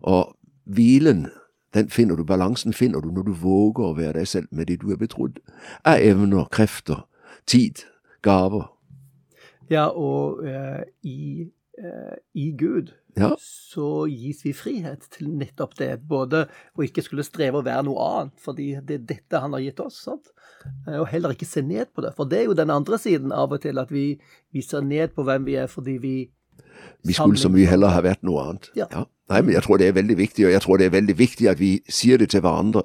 Og 0.00 0.34
hvilen, 0.66 1.28
den 1.76 1.90
finner 1.92 2.18
du, 2.18 2.24
balansen 2.26 2.74
finner 2.74 3.04
du 3.04 3.12
når 3.14 3.28
du 3.28 3.36
våger 3.42 3.84
å 3.84 3.94
være 3.98 4.18
deg 4.18 4.30
selv 4.30 4.50
med 4.50 4.70
det 4.70 4.80
du 4.82 4.90
er 4.92 4.98
betrodd. 4.98 5.38
Av 5.86 6.02
evner, 6.02 6.48
krefter, 6.50 7.04
tid, 7.46 7.84
gaver. 8.26 8.66
Ja, 9.70 9.86
og 9.92 10.42
uh, 10.42 10.82
i, 11.04 11.46
uh, 11.78 12.16
i 12.34 12.50
Gud 12.58 12.94
Ja. 13.20 13.30
så 13.38 14.06
gis 14.10 14.44
vi 14.46 14.52
frihet 14.56 15.06
til 15.14 15.28
nettopp 15.30 15.76
det. 15.78 15.90
Både 16.08 16.46
å 16.76 16.84
ikke 16.86 17.04
skulle 17.04 17.26
streve 17.26 17.60
å 17.60 17.64
være 17.66 17.84
noe 17.88 18.08
annet, 18.08 18.40
fordi 18.40 18.72
det 18.80 19.00
er 19.00 19.06
dette 19.14 19.40
han 19.40 19.52
har 19.52 19.60
gitt 19.64 19.80
oss. 19.80 20.00
sant? 20.08 20.32
Eh, 20.86 20.98
Og 21.00 21.08
heller 21.08 21.30
ikke 21.36 21.46
se 21.46 21.62
ned 21.62 21.92
på 21.94 22.02
det. 22.02 22.14
For 22.16 22.24
det 22.24 22.40
er 22.40 22.44
jo 22.44 22.54
den 22.58 22.70
andre 22.70 22.98
siden 22.98 23.32
av 23.32 23.52
og 23.52 23.60
til, 23.62 23.78
at 23.78 23.90
vi, 23.90 24.18
vi 24.52 24.62
ser 24.62 24.80
ned 24.80 25.14
på 25.14 25.22
hvem 25.24 25.44
vi 25.46 25.54
er 25.54 25.66
fordi 25.66 25.98
vi 25.98 26.16
Vi 27.04 27.12
skulle 27.12 27.38
så 27.38 27.48
mye 27.50 27.66
heller 27.66 27.88
ha 27.90 28.00
vært 28.02 28.22
noe 28.22 28.42
annet. 28.42 28.70
Ja. 28.76 28.86
Nei, 29.28 29.42
men 29.42 29.52
jeg 29.52 29.62
tror 29.62 29.76
det 29.76 29.88
er 29.88 29.92
veldig 29.92 30.16
viktig, 30.16 30.46
og 30.46 30.52
jeg 30.52 30.62
tror 30.64 30.78
det 30.78 30.86
er 30.86 30.90
veldig 30.94 31.18
viktig 31.18 31.48
at 31.50 31.58
vi 31.60 31.82
sier 31.88 32.16
det 32.16 32.30
til 32.32 32.40
hverandre. 32.40 32.82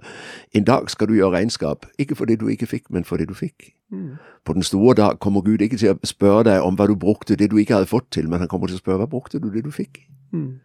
En 0.54 0.66
dag 0.68 0.90
skal 0.92 1.08
du 1.08 1.13
gjøre 1.16 1.38
regnskap, 1.38 1.86
ikke 1.98 2.18
for 2.20 2.25
det 2.25 2.40
du 2.42 2.50
ikke 2.52 2.68
fikk, 2.68 2.90
men 2.92 3.06
for 3.08 3.18
det 3.18 3.30
du 3.30 3.34
fikk. 3.34 3.72
Mm. 3.94 4.18
På 4.46 4.54
den 4.54 4.63
store 4.63 4.96
dag 4.96 5.20
kommer 5.20 5.42
Gud 5.42 5.62
ikke 5.63 5.78
til 5.80 5.94
å 5.94 6.00
spørre 6.04 6.44
deg 6.50 6.66
om 6.66 6.75
hva 6.75 6.88
du 6.90 6.96
brukte 7.00 7.38
det 7.40 7.48
du 7.52 7.58
ikke 7.62 7.78
hadde 7.78 7.88
fått 7.88 8.10
til, 8.12 8.28
men 8.28 8.44
han 8.44 8.52
kommer 8.52 8.68
til 8.68 8.75
å 8.75 8.84
spørre 8.84 9.06
hva 9.06 9.08
brukte 9.08 9.40
du 9.40 9.48
det 9.54 9.63
du 9.63 9.72
fikk. 9.72 10.02
Mm. 10.34 10.60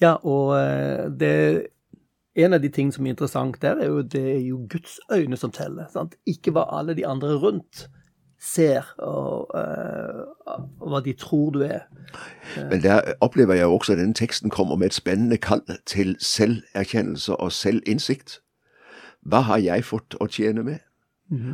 Ja, 0.00 0.16
og 0.26 0.56
eh, 0.58 1.10
det 1.20 1.66
En 2.34 2.54
av 2.56 2.62
de 2.62 2.68
tingene 2.72 2.94
som 2.94 3.06
er 3.06 3.12
interessant 3.12 3.58
der, 3.60 3.76
er 3.76 3.86
jo 3.86 4.02
det 4.02 4.22
er 4.36 4.38
jo 4.40 4.66
Guds 4.70 5.00
øyne 5.12 5.36
som 5.36 5.50
teller. 5.52 5.84
Sant? 5.92 6.14
Ikke 6.26 6.54
hva 6.56 6.64
alle 6.72 6.94
de 6.96 7.04
andre 7.06 7.34
rundt 7.36 7.90
ser, 8.40 8.88
og, 8.98 9.52
uh, 9.52 10.64
hva 10.80 11.00
de 11.04 11.12
tror 11.12 11.50
du 11.50 11.60
er. 11.60 11.84
Men 12.70 12.82
der 12.82 13.12
opplever 13.20 13.54
jeg 13.54 13.62
jo 13.62 13.74
også 13.74 13.92
at 13.92 13.98
denne 13.98 14.14
teksten 14.14 14.50
kommer 14.50 14.76
med 14.76 14.86
et 14.86 14.94
spennende 14.94 15.36
kall 15.36 15.60
til 15.86 16.16
selverkjennelse 16.20 17.36
og 17.36 17.52
selvinnsikt. 17.52 18.40
Hva 19.22 19.44
har 19.46 19.60
jeg 19.62 19.84
fått 19.84 20.16
å 20.20 20.26
tjene 20.26 20.64
med? 20.64 20.80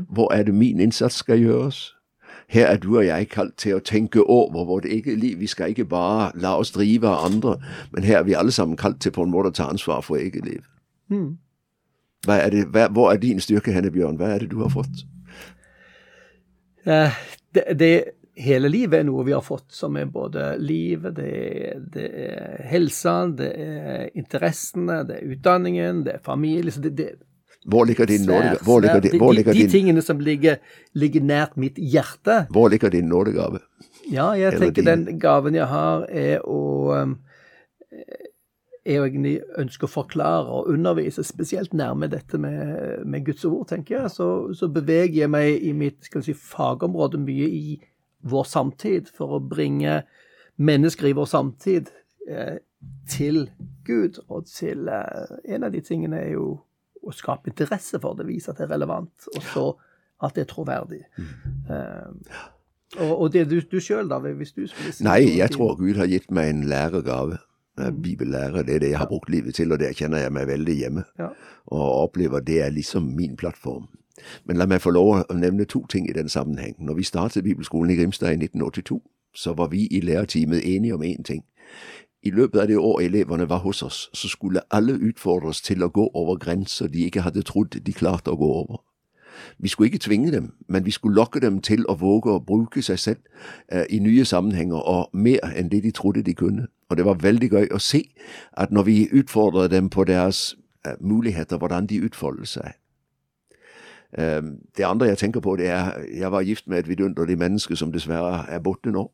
Hvor 0.09 0.33
er 0.33 0.43
det 0.43 0.55
min 0.55 0.81
innsats 0.81 1.15
skal 1.15 1.39
gjøres? 1.39 1.95
Her 2.49 2.67
er 2.67 2.77
du 2.81 2.97
og 2.97 3.05
jeg 3.07 3.29
kalt 3.29 3.59
til 3.61 3.77
å 3.77 3.85
tenke 3.85 4.23
over 4.25 4.65
vårt 4.65 4.87
eget 4.89 5.19
liv. 5.21 5.37
Vi 5.39 5.47
skal 5.47 5.75
ikke 5.75 5.85
bare 5.85 6.31
la 6.41 6.55
oss 6.57 6.73
drive 6.73 7.09
av 7.09 7.27
andre, 7.27 7.59
men 7.93 8.07
her 8.09 8.23
er 8.23 8.25
vi 8.25 8.37
alle 8.39 8.53
sammen 8.53 8.77
kalt 8.77 9.03
til 9.05 9.13
på 9.13 9.27
en 9.27 9.33
måte 9.35 9.53
å 9.53 9.57
ta 9.59 9.69
ansvar 9.69 10.01
for 10.07 10.17
eget 10.17 10.47
liv. 10.47 10.65
Mm. 11.13 11.37
Er 12.29 12.51
det, 12.51 12.65
hva, 12.73 12.89
hvor 12.89 13.13
er 13.13 13.21
din 13.21 13.41
styrke 13.41 13.73
henne, 13.73 13.93
Bjørn? 13.93 14.17
Hva 14.17 14.33
er 14.35 14.45
det 14.45 14.51
du 14.53 14.63
har 14.63 14.73
fått? 14.73 15.05
Eh, 16.89 17.21
det, 17.55 17.67
det, 17.79 17.93
hele 18.39 18.71
livet 18.73 19.03
er 19.03 19.07
noe 19.09 19.27
vi 19.27 19.37
har 19.37 19.45
fått, 19.45 19.69
som 19.75 19.97
er 20.01 20.09
både 20.11 20.55
livet, 20.63 21.17
det, 21.19 21.75
det 21.93 22.09
er 22.25 22.67
helsa, 22.71 23.21
det 23.29 23.53
er 23.53 24.05
interessene, 24.19 25.03
det 25.09 25.21
er 25.21 25.33
utdanningen, 25.35 26.05
det 26.07 26.17
er 26.17 26.25
familie. 26.25 26.73
Så 26.73 26.85
det, 26.85 26.97
det 26.97 27.11
Hvor 27.69 27.85
ligger 27.85 28.07
din 28.07 28.27
nådegave? 28.27 28.59
Hvor 28.65 28.81
ligger, 29.33 29.53
de, 29.53 29.59
de 29.59 29.69
tingene 29.69 30.03
som 30.03 30.21
ligger, 30.21 30.57
ligger 30.95 31.21
nært 31.21 31.57
mitt 31.57 31.77
hjerte. 31.77 32.47
hvor 32.51 32.69
ligger 32.69 32.89
din 32.89 33.09
nådegave? 33.09 33.59
Ja, 34.13 34.31
jeg 34.33 34.53
Eller 34.55 34.59
tenker 34.59 34.83
din- 34.83 35.07
den 35.07 35.21
gaven 35.21 35.55
jeg 35.55 35.67
har, 35.67 36.07
er 36.09 36.41
å 36.49 36.93
um, 37.03 37.19
er 38.89 39.03
å 39.03 39.07
egentlig 39.09 39.41
ønske 39.61 39.85
å 39.85 39.91
forklare 39.93 40.49
og 40.49 40.71
undervise, 40.73 41.25
spesielt 41.27 41.75
nærme 41.77 42.09
dette 42.09 42.39
med, 42.41 43.03
med 43.05 43.27
Guds 43.27 43.45
ord, 43.45 43.67
tenker 43.69 43.99
jeg. 43.99 44.11
Så, 44.15 44.29
så 44.57 44.69
beveger 44.73 45.19
jeg 45.25 45.31
meg 45.33 45.59
i 45.69 45.73
mitt 45.77 46.05
skal 46.09 46.23
vi 46.23 46.31
si, 46.33 46.37
fagområde 46.55 47.21
mye 47.21 47.49
i 47.53 47.77
vår 48.29 48.47
samtid 48.49 49.11
for 49.15 49.37
å 49.37 49.43
bringe 49.45 50.03
mennesker 50.57 51.11
i 51.11 51.13
vår 51.19 51.29
samtid 51.31 51.91
eh, 52.31 52.57
til 53.11 53.45
Gud. 53.87 54.23
Og 54.29 54.49
til 54.51 54.89
eh, 54.89 55.37
En 55.55 55.69
av 55.69 55.75
de 55.75 55.85
tingene 55.85 56.23
er 56.25 56.33
jo 56.39 56.49
å 57.03 57.15
skape 57.15 57.51
interesse 57.53 58.01
for 58.03 58.19
det, 58.19 58.27
vise 58.29 58.51
at 58.53 58.61
det 58.61 58.69
er 58.69 58.75
relevant, 58.77 59.29
og 59.35 59.43
så 59.53 59.67
at 60.25 60.35
det 60.35 60.47
er 60.47 60.51
troverdig. 60.51 61.03
Eh, 61.69 62.39
og, 62.97 63.13
og 63.21 63.33
det 63.33 63.45
du, 63.51 63.61
du 63.61 63.79
sjøl, 63.85 64.09
da, 64.11 64.19
hvis 64.19 64.55
du 64.57 64.65
skulle 64.67 64.95
si 64.97 65.05
Nei, 65.05 65.21
jeg 65.37 65.53
tror 65.55 65.77
Gud 65.79 66.01
har 66.01 66.09
gitt 66.11 66.33
meg 66.35 66.55
en 66.55 66.65
læregave. 66.71 67.39
Eh, 67.79 67.93
Bibellærer, 67.93 68.63
det 68.63 68.75
er 68.75 68.79
det 68.79 68.91
jeg 68.91 68.99
har 68.99 69.11
brukt 69.11 69.31
livet 69.31 69.55
til, 69.55 69.73
og 69.73 69.81
der 69.81 69.93
kjenner 69.93 70.25
jeg 70.25 70.33
meg 70.33 70.49
veldig 70.49 70.75
hjemme. 70.75 71.05
Ja. 71.19 71.31
Og 71.67 71.85
opplever 72.09 72.41
det 72.41 72.63
er 72.65 72.75
liksom 72.75 73.13
min 73.17 73.37
plattform. 73.37 73.89
Men 74.45 74.59
la 74.59 74.67
meg 74.67 74.83
få 74.83 74.91
lov 74.91 75.13
å 75.21 75.37
nevne 75.37 75.69
to 75.69 75.85
ting 75.87 76.09
i 76.11 76.17
den 76.17 76.29
sammenheng. 76.29 76.75
Når 76.83 76.99
vi 76.99 77.07
startet 77.07 77.45
Bibelskolen 77.45 77.93
i 77.95 77.99
Grimstad 78.01 78.35
i 78.35 78.41
1982, 78.41 78.99
så 79.35 79.55
var 79.55 79.69
vi 79.71 79.87
i 79.87 80.01
lærerteamet 80.01 80.65
enige 80.65 80.95
om 80.95 81.03
én 81.03 81.23
ting. 81.23 81.45
I 82.23 82.31
løpet 82.31 82.61
av 82.61 82.69
det 82.69 82.77
år 82.79 83.01
elevene 83.01 83.49
var 83.49 83.59
hos 83.59 83.83
oss, 83.83 84.11
så 84.13 84.29
skulle 84.29 84.61
alle 84.71 84.93
utfordres 84.93 85.61
til 85.63 85.83
å 85.83 85.89
gå 85.89 86.11
over 86.15 86.37
grenser 86.37 86.91
de 86.91 87.07
ikke 87.07 87.23
hadde 87.23 87.43
trodd 87.47 87.79
de 87.87 87.93
klarte 87.93 88.31
å 88.31 88.37
gå 88.37 88.49
over. 88.63 88.83
Vi 89.59 89.69
skulle 89.69 89.87
ikke 89.87 89.99
tvinge 89.99 90.33
dem, 90.33 90.53
men 90.69 90.85
vi 90.85 90.91
skulle 90.91 91.15
lokke 91.15 91.41
dem 91.41 91.61
til 91.61 91.85
å 91.89 91.95
våge 91.95 92.31
å 92.31 92.43
bruke 92.43 92.83
seg 92.83 92.99
selv 92.99 93.19
eh, 93.73 93.85
i 93.91 93.99
nye 93.99 94.25
sammenhenger, 94.25 94.77
og 94.77 95.11
mer 95.13 95.47
enn 95.55 95.71
det 95.71 95.83
de 95.83 95.91
trodde 95.91 96.23
de 96.23 96.35
kunne. 96.35 96.67
Og 96.91 96.97
det 96.97 97.05
var 97.05 97.23
veldig 97.23 97.51
gøy 97.51 97.71
å 97.71 97.79
se 97.79 98.03
at 98.53 98.73
når 98.73 98.83
vi 98.83 99.09
utfordret 99.13 99.71
dem 99.71 99.91
på 99.91 100.05
deres 100.05 100.57
eh, 100.87 100.99
muligheter, 101.01 101.59
hvordan 101.59 101.87
de 101.87 102.03
utfoldet 102.03 102.49
seg. 102.49 102.75
Eh, 104.19 104.43
det 104.77 104.87
andre 104.87 105.09
jeg 105.09 105.19
tenker 105.19 105.41
på, 105.41 105.57
det 105.57 105.69
er 105.69 105.93
Jeg 106.19 106.33
var 106.33 106.43
gift 106.43 106.69
med 106.69 106.79
et 106.79 106.89
vidunderlig 106.89 107.39
menneske 107.39 107.77
som 107.77 107.93
dessverre 107.93 108.45
er 108.49 108.59
borte 108.59 108.91
nå. 108.91 109.11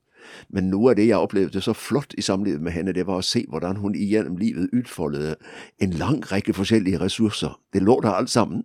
Men 0.49 0.71
noe 0.71 0.93
av 0.93 0.97
det 0.97 1.09
jeg 1.09 1.19
opplevde 1.19 1.61
så 1.61 1.73
flott 1.73 2.15
i 2.19 2.23
samlivet 2.23 2.63
med 2.63 2.73
henne, 2.73 2.93
det 2.93 3.07
var 3.07 3.23
å 3.23 3.27
se 3.27 3.45
hvordan 3.49 3.77
hun 3.83 3.95
igjennom 3.95 4.37
livet 4.37 4.73
utfoldet 4.73 5.37
en 5.83 5.97
lang 6.01 6.23
rekke 6.33 6.55
forskjellige 6.55 7.01
ressurser. 7.01 7.59
Det 7.73 7.83
lå 7.83 8.01
der 8.03 8.17
alt 8.19 8.31
sammen, 8.31 8.65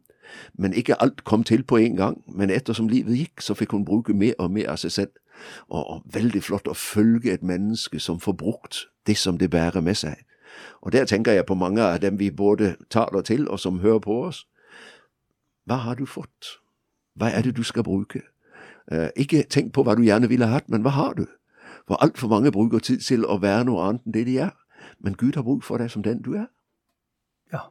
men 0.54 0.74
ikke 0.74 1.01
alt 1.01 1.24
kom 1.24 1.44
til 1.44 1.63
på 1.63 1.78
en 1.78 1.96
gang. 1.96 2.24
Men 2.28 2.50
ettersom 2.50 2.88
livet 2.88 3.18
gikk, 3.18 3.42
så 3.42 3.54
fikk 3.54 3.72
hun 3.72 3.86
bruke 3.86 4.13
mer 4.13 4.34
og 4.39 4.51
mer 4.51 4.70
av 4.70 4.78
seg 4.78 4.92
selv. 4.92 5.12
Og, 5.70 6.04
veldig 6.13 6.44
flott 6.44 6.68
å 6.68 6.75
følge 6.75 7.34
et 7.34 7.44
menneske 7.44 8.00
som 8.00 8.20
får 8.20 8.34
brukt 8.34 8.86
det 9.08 9.18
som 9.18 9.38
det 9.38 9.50
bærer 9.50 9.82
med 9.82 9.96
seg. 9.96 10.25
Og 10.82 10.92
der 10.92 11.06
tenker 11.06 11.32
jeg 11.32 11.46
på 11.46 11.56
mange 11.56 11.82
av 11.82 12.00
dem 12.01 12.20
vi 12.20 12.32
både 12.32 12.75
taler 12.89 13.22
til, 13.22 13.50
og 13.50 13.60
som 13.60 13.80
hører 13.80 14.00
på 14.00 14.24
oss. 14.28 14.46
Hva 15.66 15.75
har 15.86 15.96
du 15.96 16.06
fått? 16.06 16.60
Hva 17.16 17.30
er 17.30 17.42
det 17.42 17.56
du 17.56 17.63
skal 17.63 17.84
bruke? 17.84 18.22
Eh, 18.92 19.10
ikke 19.16 19.44
tenk 19.50 19.74
på 19.74 19.84
hva 19.84 19.96
du 19.96 20.04
gjerne 20.04 20.30
ville 20.30 20.48
hatt, 20.50 20.70
men 20.70 20.82
hva 20.82 20.96
har 20.96 21.13
du? 21.13 21.25
For 21.88 22.01
altfor 22.03 22.27
mange 22.31 22.51
bruker 22.51 22.79
tid 22.79 23.01
til 23.05 23.25
å 23.25 23.39
være 23.41 23.65
noe 23.69 23.86
annet 23.88 24.05
enn 24.05 24.15
det 24.15 24.25
de 24.29 24.38
er. 24.50 24.55
Men 25.00 25.15
Gud 25.19 25.36
har 25.36 25.43
bruk 25.43 25.63
for 25.63 25.81
deg 25.81 25.91
som 25.91 26.03
den 26.05 26.21
du 26.24 26.33
er. 26.39 26.48
Ja. 27.53 27.65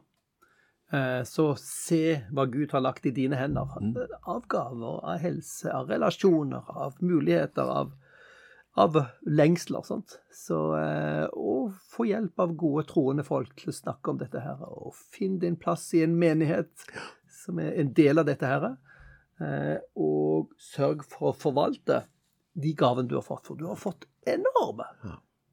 Eh, 0.93 1.23
Så 1.25 1.53
se 1.61 2.21
hva 2.31 2.45
Gud 2.49 2.71
har 2.71 2.81
lagt 2.85 3.05
i 3.05 3.13
dine 3.15 3.35
hender. 3.39 3.69
Mm. 3.81 3.95
Av 4.27 4.45
gaver, 4.47 4.99
av 5.03 5.19
helse, 5.23 5.71
av 5.73 5.89
relasjoner, 5.89 6.65
av 6.69 6.97
muligheter, 7.01 7.63
av, 7.63 7.93
av 8.77 8.99
lengsler. 9.25 9.85
Sant? 9.85 10.19
Så, 10.33 10.59
å 11.33 11.55
og 11.59 11.73
få 11.93 12.05
hjelp 12.09 12.39
av 12.39 12.53
gode, 12.57 12.85
troende 12.89 13.25
folk 13.27 13.55
til 13.59 13.69
å 13.73 13.75
snakke 13.75 14.13
om 14.13 14.19
dette 14.21 14.41
her. 14.41 14.61
Og 14.69 14.93
finn 14.95 15.39
din 15.41 15.57
plass 15.59 15.89
i 15.93 16.03
en 16.05 16.15
menighet 16.17 16.85
som 17.43 17.59
er 17.61 17.73
en 17.79 17.91
del 17.93 18.19
av 18.21 18.25
dette 18.29 18.45
her. 18.47 18.71
eh, 19.41 19.77
Og 19.95 20.49
sørg 20.57 21.03
for 21.05 21.31
å 21.31 21.37
forvalte 21.37 22.03
de 22.61 22.75
gavene 22.77 23.09
du 23.09 23.15
har 23.17 23.25
fått. 23.25 23.47
For 23.47 23.59
du 23.59 23.65
har 23.69 23.79
fått 23.79 24.07
enorme. 24.27 24.87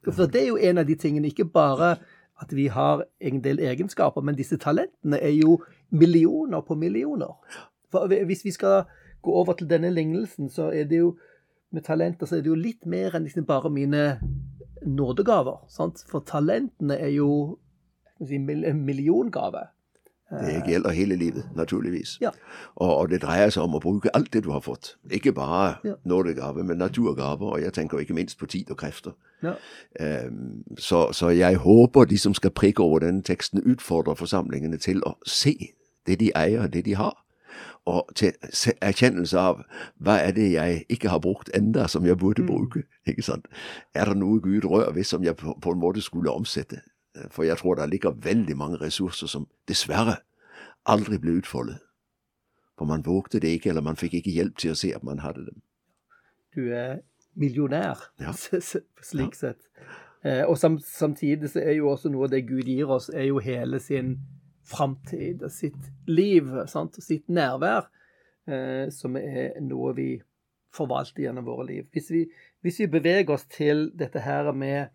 For 0.06 0.30
det 0.30 0.42
er 0.42 0.50
jo 0.52 0.60
en 0.62 0.78
av 0.78 0.86
de 0.86 0.94
tingene, 0.98 1.30
ikke 1.30 1.48
bare 1.50 1.96
at 2.42 2.52
vi 2.52 2.66
har 2.68 3.04
en 3.20 3.40
del 3.42 3.62
egenskaper, 3.64 4.22
men 4.22 4.36
disse 4.36 4.58
talentene 4.60 5.18
er 5.24 5.32
jo 5.34 5.56
millioner 5.90 6.60
på 6.66 6.76
millioner. 6.76 7.32
For 7.90 8.10
hvis 8.10 8.44
vi 8.44 8.52
skal 8.52 8.84
gå 9.24 9.32
over 9.32 9.56
til 9.56 9.70
denne 9.70 9.90
lignelsen, 9.90 10.50
så 10.52 10.68
er 10.70 10.84
det 10.90 11.00
jo 11.00 11.16
med 11.74 11.84
talenter 11.84 12.28
så 12.28 12.38
er 12.38 12.44
det 12.44 12.52
jo 12.52 12.58
litt 12.58 12.86
mer 12.88 13.16
enn 13.16 13.26
liksom 13.26 13.46
bare 13.48 13.70
mine 13.72 14.02
nådegaver. 14.86 15.64
Sant? 15.72 16.02
For 16.08 16.24
talentene 16.26 16.98
er 16.98 17.10
jo 17.16 17.30
si, 18.22 18.38
en 18.38 18.84
milliongave. 18.86 19.66
Det 20.30 20.62
gjelder 20.66 20.90
hele 20.90 21.16
livet, 21.16 21.44
naturligvis. 21.56 22.18
Ja. 22.20 22.30
Og, 22.76 23.10
det 23.10 23.22
dreier 23.22 23.50
seg 23.50 23.62
om 23.62 23.74
å 23.74 23.80
bruke 23.80 24.10
alt 24.16 24.32
det 24.32 24.42
du 24.44 24.50
har 24.50 24.60
fått. 24.60 24.96
Ikke 25.10 25.32
bare 25.32 25.76
Ja. 25.84 25.92
nådegave, 26.04 26.64
men 26.64 26.78
naturgaver, 26.78 27.46
og 27.46 27.60
jeg 27.62 27.72
tenker 27.72 27.98
ikke 27.98 28.14
minst 28.14 28.38
på 28.38 28.46
tid 28.46 28.70
og 28.70 28.76
krefter. 28.76 29.12
Ja. 29.42 29.52
Um, 30.26 30.64
Så, 30.78 31.12
så 31.12 31.28
jeg 31.28 31.56
håper 31.56 32.04
de 32.04 32.18
som 32.18 32.34
skal 32.34 32.50
prikke 32.50 32.82
over 32.82 32.98
denne 32.98 33.22
teksten, 33.22 33.62
utfordrer 33.62 34.14
forsamlingene 34.14 34.76
til 34.76 35.02
å 35.06 35.14
se 35.26 35.54
det 36.06 36.18
de 36.20 36.32
eier, 36.36 36.66
det 36.66 36.84
de 36.84 36.94
har. 36.94 37.22
Og 37.86 38.10
til 38.14 38.32
erkjennelse 38.82 39.38
av 39.38 39.62
hva 40.00 40.16
er 40.18 40.32
det 40.32 40.52
jeg 40.52 40.84
ikke 40.90 41.08
har 41.08 41.18
brukt 41.18 41.50
enda 41.54 41.86
som 41.86 42.06
jeg 42.06 42.18
burde 42.18 42.42
bruke. 42.46 42.82
ikke 43.06 43.22
sant? 43.22 43.46
Er 43.94 44.04
det 44.04 44.16
noe 44.16 44.40
Gud 44.40 44.64
rører 44.64 44.92
ved 44.92 45.04
som 45.04 45.22
jeg 45.24 45.36
på, 45.36 45.54
på 45.62 45.70
en 45.70 45.78
måte 45.80 46.02
skulle 46.02 46.30
omsette? 46.30 46.80
For 47.30 47.46
jeg 47.46 47.58
tror 47.58 47.74
det 47.78 47.90
ligger 47.90 48.16
veldig 48.22 48.56
mange 48.56 48.80
ressurser 48.80 49.30
som 49.30 49.48
dessverre 49.68 50.18
aldri 50.86 51.18
ble 51.18 51.38
utfoldet. 51.40 51.82
For 52.78 52.84
man 52.84 53.04
vågte 53.06 53.40
det 53.40 53.56
ikke, 53.56 53.70
eller 53.72 53.84
man 53.84 53.96
fikk 53.96 54.18
ikke 54.18 54.34
hjelp 54.36 54.58
til 54.60 54.74
å 54.74 54.78
se 54.78 54.92
at 54.94 55.04
man 55.06 55.22
hadde 55.24 55.46
dem. 55.48 55.62
Du 56.54 56.68
er 56.72 57.00
millionær, 57.36 58.10
Ja. 58.20 58.32
slik 59.10 59.34
sett. 59.36 59.68
Eh, 60.24 60.44
og 60.48 60.58
samtidig 60.58 61.50
så 61.52 61.60
er 61.60 61.76
jo 61.78 61.90
også 61.92 62.10
noe 62.12 62.26
av 62.26 62.32
det 62.32 62.46
Gud 62.48 62.68
gir 62.68 62.90
oss, 62.90 63.08
er 63.08 63.28
jo 63.28 63.38
hele 63.38 63.80
sin 63.80 64.16
framtid 64.66 65.44
og 65.46 65.52
sitt 65.52 65.92
liv, 66.08 66.48
sant? 66.66 66.96
og 66.98 67.04
sitt 67.04 67.28
nærvær, 67.28 67.86
eh, 68.48 68.88
som 68.90 69.16
er 69.20 69.60
noe 69.62 69.92
vi 69.96 70.08
forvalter 70.76 71.26
gjennom 71.26 71.46
våre 71.46 71.66
liv. 71.68 71.86
Hvis 71.92 72.10
vi, 72.10 72.24
hvis 72.64 72.80
vi 72.82 72.90
beveger 72.90 73.36
oss 73.36 73.46
til 73.52 73.90
dette 73.96 74.20
her 74.24 74.50
med 74.52 74.88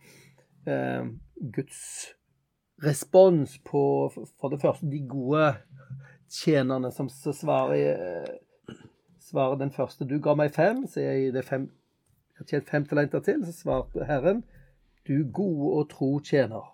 Guds 0.65 1.79
respons 2.81 3.57
på 3.65 3.83
for 4.13 4.53
det 4.53 4.59
første 4.61 4.89
de 4.89 4.99
gode 5.09 5.45
tjenerne 6.31 6.91
som 6.91 7.09
svarer, 7.09 7.75
eh, 7.75 8.75
svarer 9.19 9.55
den 9.55 9.71
første. 9.71 10.05
Du 10.05 10.19
ga 10.19 10.35
meg 10.35 10.53
fem, 10.55 10.87
så 10.87 11.01
jeg 11.01 11.33
det 11.33 11.45
fem, 11.45 11.71
jeg 12.31 12.37
har 12.37 12.45
tjent 12.45 12.69
fem 12.69 12.85
talenter 12.85 13.19
til. 13.19 13.45
Så 13.45 13.51
svarte 13.51 14.05
Herren, 14.05 14.43
du 15.07 15.23
gode 15.33 15.73
og 15.79 15.89
tro 15.89 16.19
tjener. 16.19 16.67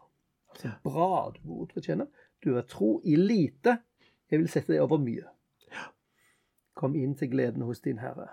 Altså 0.52 0.72
bra, 0.84 1.32
du 1.36 1.48
gode 1.48 1.62
og 1.62 1.70
tro 1.74 1.82
tjener. 1.82 2.08
Du 2.44 2.56
er 2.58 2.62
tro 2.62 3.02
i 3.04 3.16
lite, 3.16 3.80
jeg 4.32 4.40
vil 4.40 4.50
sette 4.50 4.74
deg 4.74 4.82
over 4.82 4.98
mye. 4.98 5.26
Kom 6.78 6.96
inn 6.96 7.16
til 7.16 7.32
gleden 7.32 7.62
hos 7.66 7.80
din 7.82 7.98
Herre. 7.98 8.28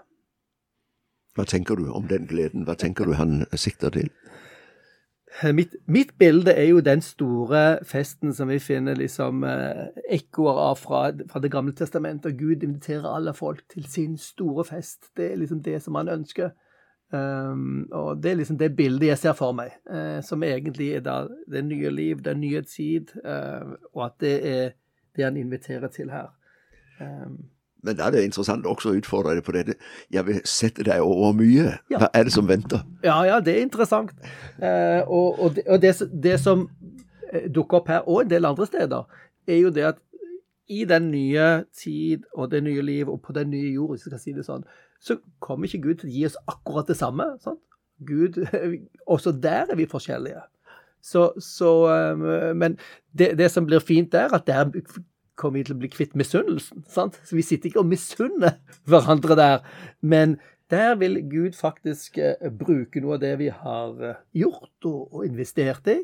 Hva 1.34 1.44
tenker 1.44 1.75
du 1.75 1.88
om 1.90 2.06
den 2.06 2.26
gleden? 2.26 2.66
Hva 2.68 2.76
tenker 2.78 3.04
du 3.08 3.14
han 3.14 3.46
sikter 3.56 3.90
til? 3.90 4.11
Mitt, 5.43 5.73
mitt 5.91 6.12
bilde 6.19 6.53
er 6.55 6.69
jo 6.69 6.81
den 6.81 7.00
store 7.03 7.81
festen 7.83 8.31
som 8.35 8.49
vi 8.49 8.61
finner 8.62 8.95
liksom 8.95 9.43
eh, 9.45 9.88
ekkoer 10.14 10.61
av 10.62 10.76
fra, 10.79 11.00
fra 11.31 11.41
Det 11.43 11.50
gamle 11.50 11.75
testamentet. 11.75 12.37
Gud 12.38 12.62
inviterer 12.62 13.09
alle 13.11 13.35
folk 13.35 13.64
til 13.73 13.88
sin 13.91 14.14
store 14.19 14.64
fest. 14.64 15.11
Det 15.17 15.33
er 15.33 15.41
liksom 15.41 15.62
det 15.62 15.81
som 15.83 15.99
han 15.99 16.09
ønsker. 16.09 16.53
Um, 17.14 17.88
og 17.93 18.23
det 18.23 18.31
er 18.31 18.38
liksom 18.41 18.59
det 18.59 18.76
bildet 18.76 19.09
jeg 19.09 19.19
ser 19.21 19.35
for 19.38 19.55
meg, 19.55 19.75
eh, 19.91 20.21
som 20.25 20.43
egentlig 20.43 20.88
er 20.97 21.03
da 21.05 21.17
det 21.50 21.62
nye 21.67 21.91
liv, 21.93 22.23
den 22.25 22.41
nye 22.43 22.62
tid, 22.67 23.12
eh, 23.23 23.75
og 23.93 24.07
at 24.07 24.17
det 24.25 24.33
er 24.50 24.73
det 25.14 25.25
han 25.25 25.37
inviterer 25.38 25.93
til 25.95 26.11
her. 26.11 26.33
Um, 26.99 27.37
Men 27.85 27.99
da 27.99 28.07
er 28.07 28.14
det 28.14 28.25
interessant 28.25 28.67
også 28.67 28.93
å 28.93 28.97
utfordre 28.99 29.35
deg 29.37 29.45
på 29.45 29.55
dette. 29.57 29.76
Jeg 30.12 30.26
vil 30.26 30.41
sette 30.49 30.87
deg 30.87 31.05
over 31.05 31.35
mye. 31.37 31.76
Hva 31.93 32.09
er 32.14 32.26
det 32.29 32.33
som 32.35 32.49
venter? 32.49 32.85
Ja, 33.05 33.19
ja, 33.29 33.41
det 33.45 33.59
er 33.59 33.67
interessant. 33.67 34.14
Eh, 34.59 35.03
og 35.05 35.41
og, 35.41 35.55
det, 35.57 35.67
og 35.69 35.83
det, 35.83 35.93
det 36.25 36.38
som 36.41 36.69
eh, 37.31 37.50
dukker 37.53 37.83
opp 37.83 37.93
her, 37.93 38.09
og 38.09 38.25
en 38.25 38.33
del 38.33 38.49
andre 38.49 38.67
steder, 38.67 39.21
er 39.47 39.61
jo 39.61 39.75
det 39.75 39.85
at 39.93 40.00
i 40.73 40.85
den 40.88 41.11
nye 41.12 41.64
tid 41.76 42.25
og 42.33 42.50
det 42.50 42.62
nye 42.64 42.83
liv 42.83 43.09
og 43.12 43.21
på 43.23 43.37
den 43.37 43.50
nye 43.53 43.75
jord, 43.75 43.93
hvis 43.93 44.07
jeg 44.07 44.14
skal 44.14 44.23
si 44.23 44.33
det 44.33 44.47
sånn, 44.47 44.64
så 45.05 45.19
kommer 45.45 45.69
ikke 45.69 45.83
Gud 45.85 46.00
til 46.00 46.09
å 46.09 46.14
gi 46.14 46.26
oss 46.31 46.41
akkurat 46.49 46.88
det 46.88 46.97
samme. 46.97 47.29
Sant? 47.45 47.61
Gud, 48.07 48.41
Også 49.14 49.33
der 49.33 49.69
er 49.71 49.76
vi 49.76 49.87
forskjellige. 49.91 50.41
Så, 51.05 51.33
så 51.37 51.73
eh, 51.93 52.55
Men 52.57 52.79
det, 53.12 53.35
det 53.38 53.50
som 53.53 53.69
blir 53.69 53.85
fint 53.85 54.12
der, 54.12 54.33
at 54.33 54.47
der 54.49 54.73
kommer 55.38 55.61
vi 55.61 55.69
til 55.69 55.76
å 55.76 55.83
bli 55.83 55.91
kvitt 55.93 56.17
misunnelsen. 56.19 56.85
sant? 56.89 57.21
Så 57.25 57.37
Vi 57.37 57.43
sitter 57.43 57.71
ikke 57.71 57.82
og 57.82 57.91
misunner 57.91 58.58
hverandre 58.87 59.37
der, 59.39 59.63
men 60.00 60.39
der 60.71 60.95
vil 60.97 61.21
Gud 61.30 61.52
faktisk 61.52 62.19
eh, 62.19 62.50
bruke 62.50 63.00
noe 63.00 63.19
av 63.19 63.23
det 63.23 63.37
vi 63.39 63.50
har 63.52 64.02
eh, 64.02 64.21
gjort 64.32 64.89
og, 64.89 65.25
investert 65.26 65.87
i, 65.93 65.99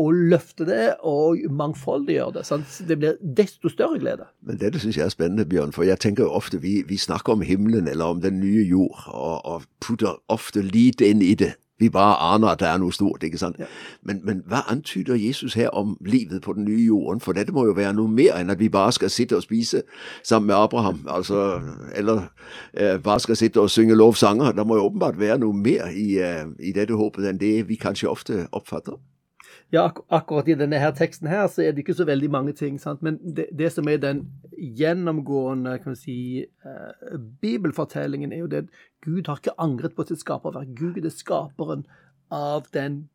og 0.00 0.14
løfte 0.30 0.64
det 0.64 0.84
og 1.04 1.42
mangfoldiggjøre 1.50 2.38
det. 2.38 2.44
Sant? 2.46 2.76
Det 2.88 2.96
blir 3.00 3.18
desto 3.20 3.68
større 3.68 3.98
glede. 4.00 4.28
Men 4.46 4.60
dette 4.60 4.80
syns 4.80 4.96
jeg 4.96 5.04
er 5.04 5.12
spennende, 5.12 5.44
Bjørn. 5.44 5.74
For 5.76 5.84
jeg 5.84 6.00
tenker 6.00 6.24
jo 6.24 6.36
ofte 6.38 6.62
vi, 6.62 6.80
vi 6.88 6.96
snakker 6.96 7.34
om 7.34 7.42
himmelen 7.44 7.90
eller 7.90 8.14
om 8.14 8.22
den 8.22 8.38
nye 8.40 8.62
jord, 8.64 9.02
og, 9.08 9.44
og 9.44 9.66
putter 9.82 10.16
ofte 10.32 10.62
lite 10.64 11.10
inn 11.10 11.24
i 11.26 11.34
det. 11.34 11.56
Vi 11.80 11.88
bare 11.90 12.34
aner 12.34 12.48
at 12.48 12.60
det 12.60 12.68
er 12.68 12.78
noe 12.78 12.92
stort. 12.92 13.22
ikke 13.22 13.38
sant? 13.38 13.56
Ja. 13.58 13.64
Men, 14.02 14.20
men 14.24 14.42
hva 14.46 14.62
antyder 14.68 15.14
Jesus 15.14 15.54
her 15.54 15.68
om 15.68 15.96
livet 16.06 16.42
på 16.42 16.52
den 16.52 16.64
nye 16.64 16.84
jorden? 16.86 17.20
For 17.20 17.32
dette 17.32 17.52
må 17.52 17.64
jo 17.66 17.72
være 17.72 17.94
noe 17.96 18.08
mer 18.08 18.36
enn 18.36 18.50
at 18.50 18.60
vi 18.60 18.68
bare 18.68 18.92
skal 18.92 19.10
sitte 19.10 19.36
og 19.36 19.42
spise 19.42 19.82
sammen 20.22 20.46
med 20.46 20.56
Abraham. 20.56 21.06
altså, 21.08 21.60
Eller 21.94 22.28
eh, 22.74 22.98
bare 23.02 23.20
skal 23.20 23.36
sitte 23.36 23.60
og 23.60 23.70
synge 23.70 23.94
lovsanger. 23.94 24.52
Det 24.52 24.66
må 24.66 24.76
jo 24.76 24.84
åpenbart 24.90 25.18
være 25.18 25.38
noe 25.38 25.56
mer 25.56 25.88
i, 25.88 26.18
eh, 26.18 26.44
i 26.60 26.72
dette 26.72 26.94
håpet 26.94 27.28
enn 27.28 27.40
det 27.40 27.68
vi 27.68 27.80
kanskje 27.80 28.08
ofte 28.08 28.46
oppfatter. 28.52 29.00
Ja, 29.70 29.84
ak 29.86 30.00
akkurat 30.10 30.48
i 30.50 30.56
denne 30.58 30.80
her 30.82 30.90
teksten 30.98 31.28
her 31.30 31.44
så 31.46 31.62
er 31.62 31.74
det 31.74 31.84
ikke 31.84 31.94
så 31.94 32.04
veldig 32.08 32.30
mange 32.30 32.52
ting. 32.58 32.78
sant? 32.78 33.02
Men 33.06 33.20
det, 33.22 33.46
det 33.54 33.70
som 33.72 33.88
er 33.88 34.00
den 34.02 34.24
gjennomgående 34.58 35.76
kan 35.84 35.94
si, 35.96 36.42
eh, 36.42 37.18
bibelfortellingen, 37.40 38.32
er 38.32 38.42
jo 38.42 38.50
det 38.50 38.64
at 38.64 38.88
Gud 39.06 39.30
har 39.30 39.38
ikke 39.38 39.54
angret 39.58 39.94
på 39.94 40.08
sitt 40.08 40.24
skaperverk. 40.24 40.74
Gud 40.74 40.98
er 40.98 41.14
skaperen 41.14 41.86
av 42.30 42.66
den, 42.74 43.08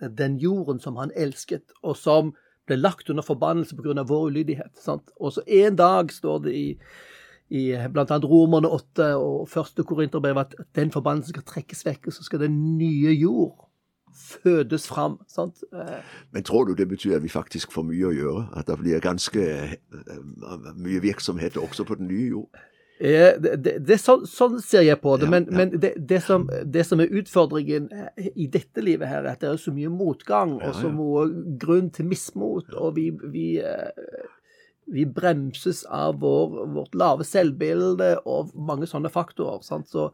den 0.00 0.38
jorden 0.38 0.80
som 0.80 0.96
han 0.96 1.12
elsket, 1.14 1.76
og 1.82 1.96
som 1.96 2.32
ble 2.66 2.80
lagt 2.80 3.10
under 3.10 3.22
forbannelse 3.22 3.76
pga. 3.76 4.02
vår 4.02 4.30
ulydighet. 4.32 4.80
sant? 4.80 5.12
Og 5.20 5.32
så 5.32 5.44
en 5.46 5.76
dag 5.76 6.12
står 6.12 6.42
det 6.48 6.54
i 6.56 6.78
i 7.50 7.72
bl.a. 7.88 8.04
Romerne 8.04 8.68
8 8.68 9.16
og 9.16 9.48
første 9.48 9.82
Korinterbrev 9.82 10.36
at 10.36 10.54
den 10.76 10.90
forbannelsen 10.92 11.32
skal 11.32 11.46
trekkes 11.48 11.86
vekk, 11.86 12.06
og 12.06 12.12
så 12.12 12.22
skal 12.22 12.42
den 12.44 12.76
nye 12.76 13.14
jord 13.16 13.67
fødes 14.14 14.88
fram. 14.88 15.18
sant? 15.28 15.64
Eh, 15.72 16.00
Men 16.32 16.42
tror 16.44 16.64
du 16.64 16.74
det 16.74 16.88
betyr 16.88 17.16
at 17.16 17.22
vi 17.22 17.28
faktisk 17.28 17.72
får 17.72 17.82
mye 17.88 18.06
å 18.08 18.14
gjøre? 18.16 18.46
At 18.56 18.66
det 18.66 18.78
blir 18.80 19.00
ganske 19.00 19.44
eh, 19.44 20.18
mye 20.76 21.00
virksomhet 21.02 21.56
også 21.56 21.84
på 21.84 21.94
den 22.00 22.08
nye 22.08 22.28
jord? 22.30 22.48
Eh, 23.00 23.34
Det, 23.40 23.52
det, 23.64 23.74
det, 23.86 23.98
sånn, 24.02 24.24
sånn 24.26 24.60
ser 24.60 24.82
jeg 24.82 25.00
på 25.00 25.16
det, 25.16 25.28
Ja, 25.28 25.30
men, 25.30 25.44
ja. 25.50 25.56
men 25.56 25.70
det, 25.80 25.92
det, 26.08 26.22
som, 26.22 26.48
det 26.64 26.86
som 26.86 27.00
er 27.00 27.12
utfordringen 27.20 27.88
i 28.34 28.46
dette 28.50 28.82
livet 28.82 29.08
her, 29.08 29.22
er 29.22 29.32
at 29.36 29.40
det 29.40 29.52
er 29.52 29.56
så 29.62 29.70
mye 29.72 29.88
motgang 29.92 30.58
Ja, 30.60 30.68
og 30.72 30.74
så 30.80 30.90
mye 30.90 31.28
grunn 31.62 31.90
til 31.94 32.06
mismot, 32.10 32.74
og 32.74 32.96
vi, 32.96 33.10
vi, 33.30 33.60
vi 34.90 35.04
bremses 35.04 35.84
av 35.84 36.18
vår, 36.24 36.64
vårt 36.74 36.94
lave 36.98 37.24
selvbilde 37.24 38.16
og 38.26 38.50
mange 38.56 38.86
sånne 38.90 39.10
faktorer. 39.12 39.62
Sant? 39.62 39.88
Så, 39.92 40.08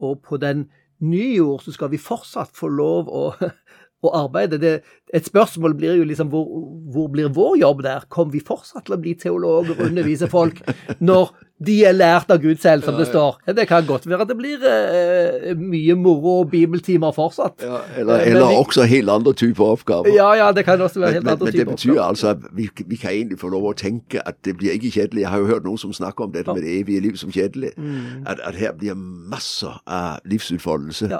og 0.00 0.22
på 0.22 0.38
den 0.40 0.68
nye 1.06 1.34
jord 1.36 1.64
så 1.64 1.74
skal 1.74 1.92
vi 1.92 2.00
fortsatt 2.02 2.52
få 2.56 2.70
lov 2.72 3.08
å, 3.08 3.24
å 4.06 4.14
arbeide. 4.22 4.60
Det, 4.60 4.74
et 5.14 5.28
spørsmål 5.28 5.76
blir 5.78 6.00
jo 6.00 6.08
liksom 6.08 6.32
hvor, 6.32 6.48
hvor 6.92 7.10
blir 7.12 7.32
vår 7.36 7.60
jobb 7.62 7.84
der? 7.86 8.08
Kommer 8.12 8.36
vi 8.36 8.44
fortsatt 8.44 8.88
til 8.88 8.96
å 8.98 9.00
bli 9.02 9.16
teologer 9.20 9.76
og 9.76 9.86
undervise 9.90 10.30
folk 10.30 10.62
når 11.10 11.32
de 11.66 11.74
er 11.84 11.92
lært 11.92 12.30
av 12.32 12.38
Gud 12.40 12.56
selv, 12.62 12.82
som 12.86 12.94
det 12.96 13.06
står? 13.10 13.36
Ja, 13.46 13.52
det 13.52 13.66
kan 13.68 13.84
godt 13.86 14.06
være 14.08 14.22
at 14.24 14.28
det 14.28 14.36
blir 14.38 14.62
eh, 14.64 15.50
mye 15.60 15.94
moro 15.94 16.38
og 16.40 16.50
bibeltimer 16.50 17.12
fortsatt. 17.12 17.60
Eller, 17.96 18.14
Eh, 18.20 18.26
eller 18.30 18.46
vi- 18.48 18.56
også 18.64 18.86
helt 18.88 19.10
andre 19.10 19.32
typer 19.34 19.64
oppgaver. 19.64 20.08
Ja, 20.14 20.32
ja, 20.34 20.52
det 20.52 20.64
kan 20.64 20.80
også 20.80 21.00
være 21.00 21.12
helt 21.12 21.24
men, 21.24 21.32
andre 21.32 21.44
men 21.44 21.52
det 21.52 21.66
betyr 21.68 21.90
oppgaver. 21.90 22.08
altså 22.08 22.28
at 22.28 22.38
vi, 22.56 22.68
vi 22.86 22.96
kan 22.96 23.10
egentlig 23.10 23.38
få 23.38 23.48
lov 23.52 23.62
å 23.62 23.74
tenke 23.76 24.22
at 24.26 24.40
det 24.44 24.56
blir 24.56 24.72
ikke 24.72 24.90
kjedelig. 24.90 25.20
Jeg 25.20 25.28
har 25.28 25.38
jo 25.38 25.46
hørt 25.46 25.64
noen 25.64 25.78
som 25.78 25.92
snakker 25.92 26.24
om 26.24 26.32
dette 26.32 26.48
Ja. 26.50 26.54
med 26.54 26.62
det 26.62 26.80
evige 26.80 27.00
liv 27.00 27.16
som 27.16 27.30
kjedelig. 27.30 27.74
Mm. 27.76 28.24
At, 28.26 28.40
at 28.40 28.54
her 28.54 28.72
blir 28.72 28.94
masser 28.96 29.80
av 29.86 30.20
livsutfoldelse 30.24 31.10
Ja. 31.10 31.18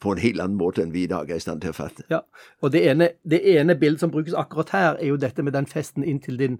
på 0.00 0.12
en 0.12 0.18
helt 0.18 0.40
annen 0.40 0.58
måte 0.58 0.82
enn 0.82 0.92
vi 0.92 1.04
i 1.04 1.06
dag 1.06 1.30
er 1.30 1.34
i 1.36 1.38
stand 1.38 1.60
til 1.60 1.70
å 1.70 1.74
fatte. 1.74 2.02
Ja, 2.10 2.20
og 2.62 2.72
det 2.72 2.86
ene, 2.88 3.10
det 3.28 3.42
ene 3.44 3.74
bildet 3.78 4.00
som 4.00 4.10
brukes 4.10 4.32
akkurat 4.34 4.70
her, 4.70 4.96
er 4.98 5.06
jo 5.12 5.16
dette 5.16 5.42
med 5.44 5.52
den 5.52 5.66
festen 5.66 6.02
inntil 6.02 6.36
din, 6.38 6.58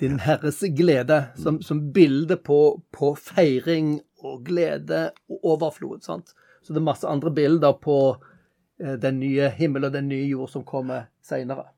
din 0.00 0.18
Herres 0.22 0.60
glede, 0.76 1.24
som, 1.36 1.62
som 1.62 1.80
bilde 1.92 2.36
på, 2.36 2.80
på 2.94 3.14
feiring 3.18 3.98
og 4.22 4.44
glede 4.46 5.08
og 5.28 5.44
overflod. 5.54 6.00
sant? 6.06 6.34
Så 6.62 6.72
det 6.72 6.80
er 6.82 6.88
masse 6.90 7.08
andre 7.08 7.32
bilder 7.34 7.72
på 7.82 7.98
eh, 8.80 8.96
den 9.00 9.20
nye 9.20 9.50
himmel 9.56 9.88
og 9.88 9.92
den 9.92 10.08
nye 10.08 10.26
jord 10.28 10.50
som 10.52 10.64
kommer 10.64 11.08
seinere. 11.24 11.70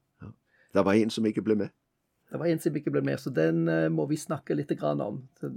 Det 0.74 0.85
var 0.85 0.94
en 0.94 1.11
som 1.11 1.26
ikke 1.26 1.42
ble 1.42 1.56
med. 1.64 1.74
Det 2.30 2.38
var 2.38 2.46
en 2.46 2.61
som 2.62 2.76
ikke 2.76 2.92
ble 2.94 3.02
med, 3.02 3.18
så 3.18 3.33
den 3.35 3.68
eh, 3.68 3.88
må 3.90 4.06
vi 4.11 4.18
snakke 4.20 4.54
litt 4.54 4.72
grann 4.78 5.00
om. 5.02 5.22
Så, 5.40 5.50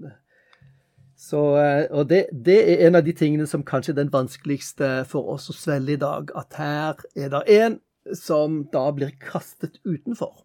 så, 1.15 1.41
eh, 1.61 1.85
og 1.91 2.07
det, 2.09 2.25
det 2.33 2.59
er 2.63 2.87
en 2.87 2.97
av 2.97 3.05
de 3.05 3.13
tingene 3.13 3.47
som 3.49 3.65
kanskje 3.65 3.93
er 3.93 4.01
den 4.01 4.13
vanskeligste 4.13 5.03
for 5.09 5.35
oss 5.35 5.51
å 5.51 5.57
svelge 5.57 5.97
i 5.97 6.01
dag. 6.01 6.33
At 6.37 6.57
her 6.57 7.03
er 7.15 7.35
det 7.35 7.43
en 7.59 7.79
som 8.17 8.63
da 8.73 8.87
blir 8.91 9.13
kastet 9.21 9.77
utenfor. 9.85 10.43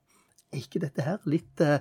er 0.52 0.61
ikke 0.62 0.81
dette 0.85 1.04
her 1.04 1.18
litt 1.28 1.61
eh, 1.64 1.81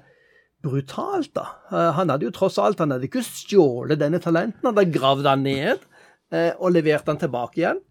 brutalt, 0.64 1.34
da? 1.36 1.48
Eh, 1.72 1.92
han 1.98 2.10
hadde 2.10 2.28
jo 2.28 2.34
tross 2.36 2.58
alt 2.62 2.80
han 2.80 2.92
hadde 2.92 3.08
ikke 3.10 3.26
stjålet 3.26 4.00
denne 4.02 4.22
talenten, 4.24 4.64
han 4.66 4.74
hadde 4.76 4.94
gravd 4.96 5.30
han 5.30 5.46
ned 5.46 5.84
eh, 6.34 6.54
og 6.58 6.74
levert 6.76 7.08
han 7.08 7.20
tilbake 7.22 7.62
igjen. 7.62 7.84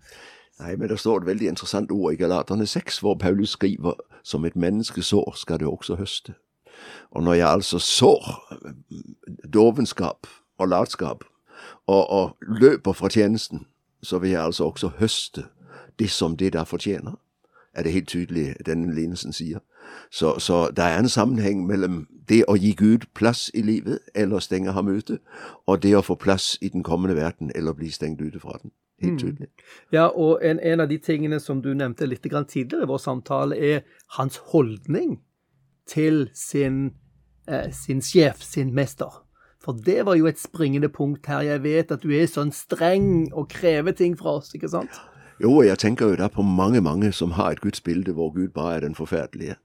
Nei, 0.61 0.73
men 0.81 0.89
det 0.89 0.99
står 1.01 1.21
et 1.21 1.31
veldig 1.31 1.51
interessant 1.53 1.93
ord 1.93 2.15
i 2.15 2.19
Galaterne 2.21 2.67
6, 2.67 3.03
hvor 3.05 3.19
Paulus 3.21 3.53
skriver 3.59 3.99
som 4.25 4.45
et 4.49 4.57
menneske 4.57 5.03
sår, 5.05 5.35
skal 5.37 5.61
det 5.61 5.69
også 5.69 5.99
høste. 6.01 6.35
Og 7.11 7.23
når 7.23 7.35
jeg 7.35 7.49
altså 7.49 7.79
sår 7.79 8.25
dovenskap 9.53 10.27
og 10.59 10.69
latskap, 10.69 11.25
og, 11.87 12.11
og 12.11 12.37
løper 12.41 12.93
fra 12.93 13.09
tjenesten, 13.09 13.67
så 14.03 14.19
vil 14.19 14.31
jeg 14.31 14.45
altså 14.45 14.65
også 14.65 14.91
høste 14.99 15.45
det 15.99 16.11
som 16.11 16.37
det 16.37 16.53
der 16.53 16.65
fortjener. 16.65 17.21
Er 17.75 17.83
det 17.83 17.93
helt 17.93 18.09
tydelig 18.09 18.55
denne 18.67 18.95
lignelsen 18.95 19.33
sier. 19.33 19.59
Så, 20.11 20.39
så 20.39 20.69
det 20.77 20.85
er 20.85 20.99
en 20.99 21.09
sammenheng 21.09 21.67
mellom 21.67 22.07
det 22.29 22.43
å 22.49 22.57
gi 22.59 22.73
Gud 22.79 23.07
plass 23.15 23.51
i 23.55 23.63
livet, 23.63 24.01
eller 24.15 24.43
stenge 24.45 24.73
ham 24.73 24.89
ute, 24.89 25.19
og 25.67 25.83
det 25.83 25.95
å 25.97 26.05
få 26.05 26.17
plass 26.21 26.57
i 26.61 26.71
den 26.73 26.83
kommende 26.87 27.17
verden, 27.17 27.53
eller 27.55 27.77
bli 27.77 27.91
stengt 27.91 28.21
ute 28.21 28.41
fra 28.41 28.59
den. 28.63 28.73
Helt 29.03 29.21
tydelig. 29.21 29.49
Ja, 29.93 30.07
og 30.09 30.41
en, 30.45 30.61
en 30.61 30.81
av 30.81 30.89
de 30.89 30.97
tingene 30.99 31.41
som 31.41 31.61
du 31.63 31.75
nevnte 31.77 32.09
litt 32.09 32.25
grann 32.25 32.49
tidligere 32.49 32.87
i 32.87 32.91
vår 32.91 33.03
samtale, 33.03 33.59
er 33.59 33.83
hans 34.17 34.39
holdning 34.53 35.19
til 35.87 36.31
sin, 36.35 36.95
eh, 37.49 37.69
sin 37.73 38.01
sjef, 38.01 38.41
sin 38.43 38.73
mester. 38.75 39.21
For 39.61 39.77
det 39.87 40.07
var 40.07 40.17
jo 40.17 40.29
et 40.31 40.41
springende 40.41 40.89
punkt 40.89 41.27
her. 41.27 41.43
Jeg 41.43 41.63
vet 41.65 41.93
at 41.93 42.05
du 42.07 42.13
er 42.15 42.29
sånn 42.31 42.55
streng 42.55 43.29
og 43.35 43.51
krever 43.53 43.93
ting 43.99 44.17
fra 44.17 44.39
oss, 44.41 44.53
ikke 44.55 44.71
sant? 44.71 44.97
Jo, 45.43 45.59
jeg 45.61 45.77
tenker 45.83 46.13
jo 46.13 46.17
da 46.17 46.31
på 46.33 46.45
mange, 46.47 46.81
mange 46.81 47.11
som 47.13 47.35
har 47.37 47.53
et 47.53 47.61
gudsbilde 47.61 48.15
hvor 48.17 48.31
Gud 48.33 48.55
bare 48.57 48.79
er 48.79 48.87
den 48.87 48.97
forferdelige, 48.97 49.59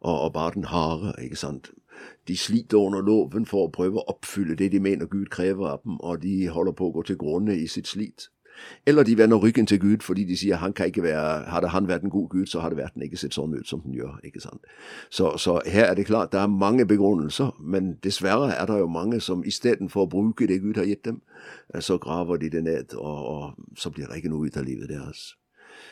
og, 0.00 0.14
og 0.14 0.32
bare 0.32 0.54
den 0.54 0.70
harde, 0.70 1.12
ikke 1.20 1.36
sant. 1.36 1.68
De 2.28 2.36
sliter 2.36 2.78
under 2.78 3.00
loven 3.00 3.46
for 3.46 3.66
å 3.66 3.72
prøve 3.72 4.00
å 4.00 4.08
oppfylle 4.12 4.56
det 4.58 4.72
de 4.72 4.80
mener 4.80 5.06
Gud 5.06 5.30
krever 5.30 5.70
av 5.74 5.84
dem, 5.84 6.00
og 6.00 6.22
de 6.22 6.48
holder 6.48 6.72
på 6.72 6.88
å 6.88 6.98
gå 6.98 7.06
til 7.08 7.20
grunne 7.20 7.56
i 7.56 7.66
sitt 7.66 7.88
slit. 7.88 8.28
Eller 8.86 9.02
de 9.02 9.18
vender 9.18 9.38
ryggen 9.38 9.66
til 9.66 9.80
Gud 9.80 10.02
fordi 10.02 10.24
de 10.24 10.36
sier 10.36 10.56
han 10.56 10.72
kan 10.72 10.86
ikke 10.86 11.02
være, 11.02 11.50
hadde 11.50 11.68
han 11.68 11.88
vært 11.88 12.02
en 12.02 12.10
god 12.10 12.28
Gud, 12.28 12.46
så 12.46 12.60
hadde 12.60 12.76
verden 12.76 13.02
ikke 13.02 13.16
sett 13.16 13.34
sånn 13.34 13.54
ut 13.54 13.68
som 13.68 13.80
den 13.80 13.94
gjør. 13.94 14.18
ikke 14.24 14.40
sant? 14.40 14.66
Så, 15.10 15.36
så 15.36 15.60
her 15.66 15.84
er 15.84 15.94
det 15.94 16.06
klart, 16.06 16.32
det 16.32 16.40
er 16.40 16.46
mange 16.46 16.86
begrunnelser, 16.86 17.54
men 17.60 17.96
dessverre 18.04 18.50
er 18.54 18.66
det 18.66 18.78
jo 18.78 18.86
mange 18.86 19.20
som 19.20 19.44
istedenfor 19.44 20.06
å 20.06 20.10
bruke 20.10 20.46
det 20.46 20.62
Gud 20.62 20.76
har 20.76 20.88
gitt 20.88 21.04
dem, 21.04 21.22
så 21.80 21.98
graver 21.98 22.36
de 22.36 22.50
det 22.50 22.64
ned, 22.64 22.94
og, 22.94 23.26
og 23.26 23.78
så 23.78 23.90
blir 23.90 24.06
det 24.08 24.18
ikke 24.18 24.32
noe 24.32 24.46
ut 24.46 24.56
av 24.56 24.66
livet 24.66 24.90
deres. 24.90 25.34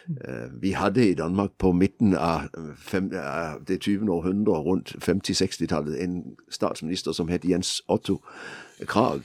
Uh, 0.08 0.62
vi 0.62 0.70
hadde 0.70 1.10
i 1.10 1.14
Danmark 1.14 1.50
på 1.58 1.72
midten 1.72 2.14
av, 2.14 2.40
fem, 2.76 3.10
av 3.14 3.64
det 3.68 3.80
20. 3.80 4.10
århundre, 4.12 4.52
rundt 4.52 4.96
50-60-tallet, 5.08 6.02
en 6.02 6.24
statsminister 6.50 7.12
som 7.12 7.28
het 7.28 7.44
Jens 7.44 7.82
Otto 7.88 8.22
Krag. 8.86 9.20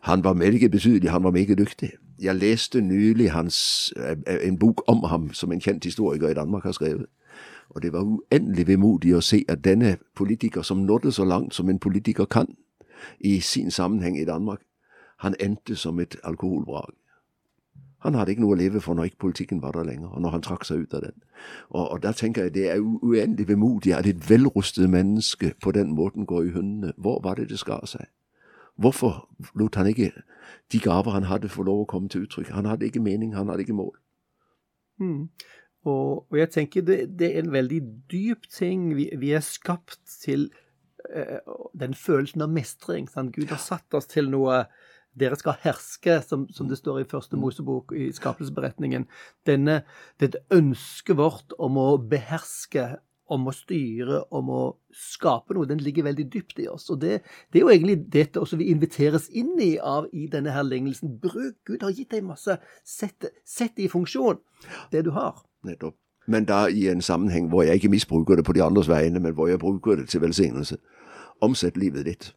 Han 0.00 0.24
var 0.24 0.32
meget 0.32 0.70
betydelig, 0.70 1.10
han 1.10 1.24
var 1.24 1.30
meget 1.30 1.58
dyktig. 1.58 1.90
Jeg 2.22 2.34
leste 2.34 2.80
nylig 2.80 3.32
hans, 3.32 3.92
eh, 3.96 4.48
en 4.48 4.58
bok 4.58 4.82
om 4.86 5.04
ham 5.04 5.32
som 5.32 5.52
en 5.52 5.60
kjent 5.60 5.84
historiker 5.84 6.28
i 6.28 6.34
Danmark 6.34 6.62
har 6.62 6.72
skrevet. 6.72 7.06
Og 7.70 7.82
det 7.82 7.92
var 7.92 8.00
uendelig 8.00 8.66
vemodig 8.66 9.16
å 9.16 9.20
se 9.20 9.44
at 9.48 9.64
denne 9.64 9.96
politiker, 10.16 10.62
som 10.62 10.78
nådde 10.78 11.12
så 11.12 11.24
langt 11.24 11.54
som 11.54 11.68
en 11.68 11.78
politiker 11.78 12.24
kan 12.24 12.46
i 13.20 13.40
sin 13.40 13.70
sammenheng 13.70 14.20
i 14.20 14.24
Danmark, 14.24 14.60
han 15.18 15.34
endte 15.40 15.76
som 15.76 16.00
et 16.00 16.16
alkoholvrak. 16.24 16.94
Han 18.06 18.14
hadde 18.14 18.36
ikke 18.36 18.44
noe 18.44 18.54
å 18.54 18.58
leve 18.60 18.80
for 18.82 18.94
når 18.94 19.10
ikke 19.10 19.24
politikken 19.24 19.58
var 19.62 19.74
der 19.74 19.88
lenger, 19.88 20.12
og 20.14 20.22
når 20.22 20.36
han 20.36 20.44
trakk 20.46 20.64
seg 20.68 20.84
ut 20.84 20.94
av 20.94 21.02
den. 21.02 21.16
Og, 21.72 21.82
og 21.82 22.02
da 22.04 22.12
tenker 22.14 22.46
jeg 22.46 22.54
det 22.54 22.68
er 22.70 22.84
uendelig 22.84 23.48
vemodig 23.48 23.96
at 23.96 24.06
et 24.06 24.22
velrustet 24.30 24.86
menneske 24.90 25.50
på 25.62 25.74
den 25.74 25.90
måten 25.96 26.28
går 26.30 26.46
i 26.46 26.54
hundene. 26.54 26.92
Hvor 26.96 27.18
var 27.24 27.40
det 27.40 27.48
det 27.50 27.58
skar 27.58 27.82
seg? 27.90 28.06
Hvorfor 28.78 29.24
lot 29.58 29.74
han 29.74 29.90
ikke 29.90 30.12
de 30.72 30.78
gaver 30.78 31.16
han 31.16 31.26
hadde, 31.26 31.50
få 31.50 31.64
lov 31.66 31.82
å 31.82 31.88
komme 31.90 32.12
til 32.12 32.28
uttrykk? 32.28 32.52
Han 32.54 32.68
hadde 32.70 32.86
ikke 32.86 33.02
mening, 33.02 33.34
han 33.34 33.50
hadde 33.50 33.66
ikke 33.66 33.78
mål. 33.78 33.94
Mm. 35.02 35.26
Og, 35.86 36.26
og, 36.30 36.38
jeg 36.38 36.50
tenker 36.54 36.86
det, 36.86 37.00
det, 37.18 37.32
er 37.32 37.42
en 37.42 37.52
veldig 37.52 37.80
dyp 38.12 38.46
ting. 38.52 38.92
Vi, 38.96 39.10
vi 39.18 39.32
er 39.34 39.42
skapt 39.42 39.98
til 40.22 40.48
uh, 41.10 41.42
den 41.74 41.94
følelsen 41.94 42.46
av 42.46 42.54
mestring. 42.54 43.10
Sant? 43.10 43.34
Gud 43.34 43.50
har 43.50 43.62
satt 43.62 43.98
oss 43.98 44.06
til 44.10 44.30
noe 44.30 44.64
dere 45.18 45.38
skal 45.38 45.58
herske, 45.62 46.20
som, 46.26 46.46
som, 46.52 46.68
det 46.68 46.78
står 46.80 47.02
i 47.02 47.08
første 47.10 47.38
Mosebok 47.40 47.94
i 47.96 48.10
skapelsesberetningen. 48.14 49.08
Denne, 49.48 49.80
dette 50.20 50.44
ønsket 50.54 51.18
vårt 51.18 51.56
om 51.58 51.80
å 51.80 51.90
beherske 51.98 52.94
om 53.26 53.48
å 53.50 53.52
styre, 53.54 54.20
om 54.34 54.50
å 54.54 54.60
skape 54.94 55.56
noe, 55.56 55.66
den 55.66 55.80
ligger 55.82 56.06
veldig 56.06 56.28
dypt 56.30 56.60
i 56.62 56.68
oss. 56.70 56.86
Og 56.94 57.00
det, 57.02 57.20
det 57.50 57.60
er 57.60 57.64
jo 57.64 57.72
egentlig 57.74 57.98
dette 58.14 58.40
også 58.40 58.58
vi 58.60 58.70
inviteres 58.70 59.28
inn 59.34 59.56
i 59.62 59.72
av 59.82 60.06
i 60.14 60.28
denne 60.30 60.54
her 60.54 60.66
lignelsen. 60.66 61.16
Bruk 61.22 61.56
Gud 61.66 61.82
har 61.82 61.94
gitt 61.96 62.14
deg 62.14 62.26
masse. 62.26 62.58
Sett, 62.86 63.26
sett 63.42 63.76
det 63.76 63.88
i 63.88 63.92
funksjon, 63.92 64.38
det 64.94 65.06
du 65.08 65.12
har. 65.16 65.42
Nettopp. 65.66 65.98
Men 66.26 66.46
da 66.46 66.64
i 66.66 66.88
en 66.90 67.02
sammenheng 67.02 67.50
hvor 67.52 67.62
jeg 67.66 67.78
ikke 67.78 67.92
misbruker 67.92 68.38
det 68.38 68.46
på 68.46 68.54
de 68.56 68.62
andres 68.64 68.90
vegne, 68.90 69.22
men 69.22 69.34
hvor 69.34 69.50
jeg 69.50 69.62
bruker 69.62 70.00
det 70.00 70.08
til 70.10 70.22
velsignelse. 70.22 70.78
Omsett 71.42 71.78
livet 71.78 72.06
ditt. 72.06 72.32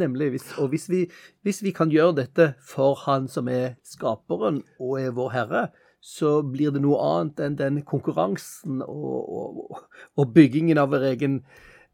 Nemlig. 0.00 0.30
Hvis, 0.34 0.48
og 0.58 0.72
hvis 0.72 0.88
vi, 0.90 1.04
hvis 1.46 1.62
vi 1.62 1.74
kan 1.76 1.92
gjøre 1.92 2.16
dette 2.22 2.52
for 2.64 2.98
Han 3.06 3.28
som 3.28 3.48
er 3.52 3.76
skaperen 3.86 4.62
og 4.80 4.98
er 5.00 5.14
vår 5.16 5.32
Herre, 5.36 5.64
så 6.00 6.40
blir 6.42 6.72
det 6.72 6.80
noe 6.80 6.98
annet 7.04 7.42
enn 7.44 7.56
den 7.58 7.80
konkurransen 7.84 8.80
og, 8.86 9.18
og, 9.28 9.82
og 10.16 10.32
byggingen 10.34 10.80
av 10.80 10.96
egen, 10.96 11.42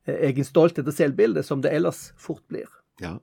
egen 0.06 0.46
stolthet 0.46 0.86
og 0.86 0.94
selvbilde 0.94 1.42
som 1.42 1.64
det 1.64 1.74
ellers 1.74 2.12
fort 2.18 2.44
blir. 2.46 2.70
Ja. 3.02 3.16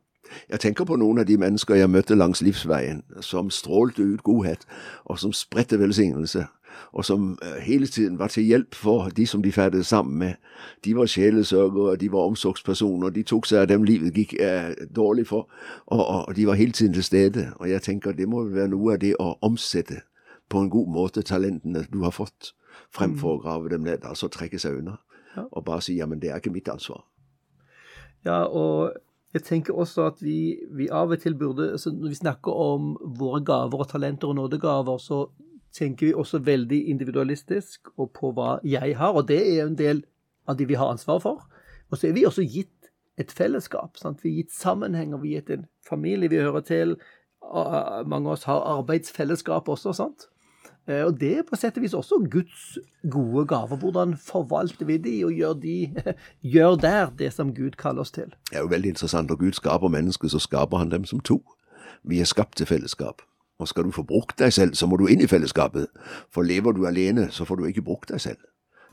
Jeg 0.50 0.60
tenker 0.63 0.88
på 0.88 0.96
noen 0.98 1.19
av 1.22 1.28
de 1.28 1.36
mennesker 1.38 1.78
jeg 1.78 1.91
møtte 1.91 2.15
langs 2.15 2.41
livsveien, 2.43 3.02
som 3.22 3.52
strålte 3.52 4.04
ut 4.04 4.24
godhet, 4.26 4.63
og 5.06 5.19
som 5.19 5.34
spredte 5.36 5.80
velsignelse, 5.80 6.46
og 6.92 7.06
som 7.06 7.38
eh, 7.42 7.60
hele 7.64 7.88
tiden 7.88 8.20
var 8.20 8.28
til 8.28 8.44
hjelp 8.44 8.76
for 8.76 9.10
de 9.10 9.28
som 9.28 9.44
de 9.44 9.52
ferdes 9.52 9.88
sammen 9.88 10.18
med. 10.18 10.34
De 10.86 10.96
var 10.96 11.06
sjelesørgere, 11.06 11.96
de 11.96 12.12
var 12.12 12.30
omsorgspersoner, 12.32 13.10
de 13.10 13.24
tok 13.24 13.46
seg 13.50 13.64
av 13.64 13.70
dem 13.72 13.84
livet 13.84 14.18
gikk 14.18 14.34
eh, 14.40 14.74
dårlig 14.96 15.28
for, 15.28 15.48
og, 15.86 16.04
og, 16.08 16.36
de 16.36 16.48
var 16.48 16.60
hele 16.60 16.72
tiden 16.72 16.94
til 16.94 17.04
stede. 17.04 17.48
Og 17.60 17.70
jeg 17.70 17.82
tenker 17.82 18.12
det 18.12 18.30
må 18.30 18.44
være 18.50 18.74
noe 18.74 18.94
av 18.94 19.00
det 19.04 19.16
å 19.20 19.34
omsette 19.42 20.04
på 20.50 20.60
en 20.60 20.70
god 20.70 20.92
måte 20.92 21.22
talentene 21.22 21.86
du 21.90 22.04
har 22.04 22.14
fått, 22.14 22.54
fremfor 22.94 23.36
å 23.36 23.40
mm. 23.40 23.44
grave 23.44 23.74
dem 23.74 23.88
ned. 23.88 24.06
Altså 24.06 24.28
trekke 24.28 24.60
seg 24.60 24.82
unna 24.82 25.00
og 25.52 25.64
bare 25.66 25.82
si 25.82 25.96
ja, 25.98 26.06
men 26.06 26.20
det 26.22 26.30
er 26.30 26.42
ikke 26.42 26.54
mitt 26.54 26.70
ansvar. 26.70 27.02
Ja, 28.26 28.44
og 28.46 28.94
jeg 29.34 29.44
tenker 29.48 29.74
også 29.74 30.06
at 30.12 30.22
vi, 30.22 30.60
vi 30.72 30.88
av 30.94 31.12
og 31.12 31.22
til 31.24 31.36
burde 31.36 31.72
altså 31.74 31.92
Når 31.92 32.12
vi 32.14 32.20
snakker 32.20 32.52
om 32.54 32.94
våre 33.18 33.42
gaver 33.44 33.82
og 33.82 33.90
talenter 33.90 34.30
og 34.30 34.38
nådegaver, 34.38 34.98
så 35.02 35.26
tenker 35.74 36.08
vi 36.08 36.14
også 36.14 36.40
veldig 36.46 36.80
individualistisk 36.90 37.90
og 37.98 38.12
på 38.18 38.32
hva 38.36 38.58
jeg 38.68 38.98
har, 38.98 39.14
og 39.14 39.28
det 39.28 39.42
er 39.42 39.66
en 39.66 39.78
del 39.78 40.04
av 40.48 40.58
de 40.60 40.68
vi 40.70 40.78
har 40.78 40.92
ansvar 40.92 41.22
for. 41.24 41.46
Og 41.92 41.98
så 41.98 42.10
er 42.10 42.18
vi 42.18 42.26
også 42.26 42.46
gitt 42.46 42.92
et 43.18 43.32
fellesskap. 43.32 43.98
Sant? 43.98 44.24
Vi 44.24 44.32
er 44.32 44.44
gitt 44.44 44.54
sammenhenger, 44.54 45.22
vi 45.22 45.34
er 45.34 45.42
gitt 45.42 45.58
en 45.58 45.66
familie 45.88 46.30
vi 46.30 46.42
hører 46.42 46.66
til. 46.66 46.96
Mange 47.44 48.30
av 48.30 48.38
oss 48.38 48.48
har 48.50 48.64
arbeidsfellesskap 48.78 49.70
også, 49.70 49.94
sant? 49.98 50.30
Eh, 50.88 51.04
og 51.06 51.16
det 51.20 51.32
er 51.38 51.46
på 51.48 51.56
sett 51.56 51.78
og 51.80 51.86
vis 51.86 51.96
også 51.96 52.20
Guds 52.32 52.78
gode 53.12 53.46
gaver. 53.48 53.80
Hvordan 53.80 54.18
forvalter 54.20 54.86
vi 54.90 54.98
de, 54.98 55.16
og 55.26 55.34
gjør, 55.34 55.54
de, 55.54 55.78
gjør 56.56 56.76
der 56.76 57.12
det 57.20 57.34
som 57.34 57.54
Gud 57.56 57.78
kaller 57.80 58.04
oss 58.04 58.12
til? 58.12 58.34
Det 58.50 58.58
er 58.58 58.66
jo 58.66 58.72
veldig 58.74 58.96
interessant. 58.96 59.30
Når 59.30 59.42
Gud 59.46 59.60
skaper 59.60 59.88
mennesker, 59.88 60.28
så 60.28 60.40
skaper 60.40 60.78
han 60.78 60.92
dem 60.92 61.06
som 61.06 61.20
to. 61.20 61.42
Vi 62.04 62.20
er 62.20 62.28
skapt 62.28 62.58
til 62.58 62.68
fellesskap. 62.68 63.24
Og 63.60 63.68
skal 63.68 63.84
du 63.84 63.92
få 63.92 64.04
brukt 64.04 64.39
deg 64.39 64.54
selv, 64.54 64.74
så 64.74 64.88
må 64.88 64.98
du 64.98 65.06
inn 65.08 65.22
i 65.22 65.30
fellesskapet. 65.30 65.88
For 66.34 66.44
lever 66.44 66.72
du 66.72 66.88
alene, 66.88 67.30
så 67.32 67.46
får 67.46 67.56
du 67.56 67.66
ikke 67.66 67.86
brukt 67.86 68.10
deg 68.10 68.22
selv. 68.22 68.42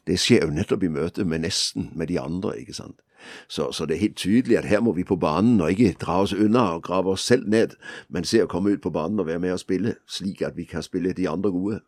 Det 0.07 0.19
skjer 0.21 0.47
jo 0.47 0.55
nettopp 0.55 0.83
i 0.83 0.89
møte 0.93 1.25
med 1.25 1.45
nesten, 1.45 1.91
med 1.95 2.09
de 2.09 2.21
andre, 2.21 2.59
ikke 2.61 2.75
sant. 2.75 3.01
Så, 3.49 3.73
så, 3.73 3.87
det 3.87 3.97
er 3.97 4.01
helt 4.01 4.17
tydelig 4.17 4.59
at 4.59 4.65
her 4.65 4.81
må 4.81 4.93
vi 4.97 5.05
på 5.05 5.17
banen 5.17 5.61
og 5.61 5.71
ikke 5.71 5.99
dra 6.01 6.23
oss 6.23 6.33
unna 6.33 6.63
og 6.75 6.83
grave 6.83 7.11
oss 7.11 7.27
selv 7.27 7.49
ned, 7.49 7.77
men 8.09 8.25
se 8.25 8.41
å 8.43 8.49
komme 8.49 8.73
ut 8.73 8.83
på 8.83 8.93
banen 8.95 9.21
og 9.21 9.29
være 9.29 9.43
med 9.43 9.53
og 9.53 9.61
spille, 9.61 9.99
slik 10.09 10.41
at 10.43 10.57
vi 10.57 10.65
kan 10.65 10.83
spille 10.83 11.13
de 11.13 11.29
andre 11.29 11.53
gode. 11.53 11.81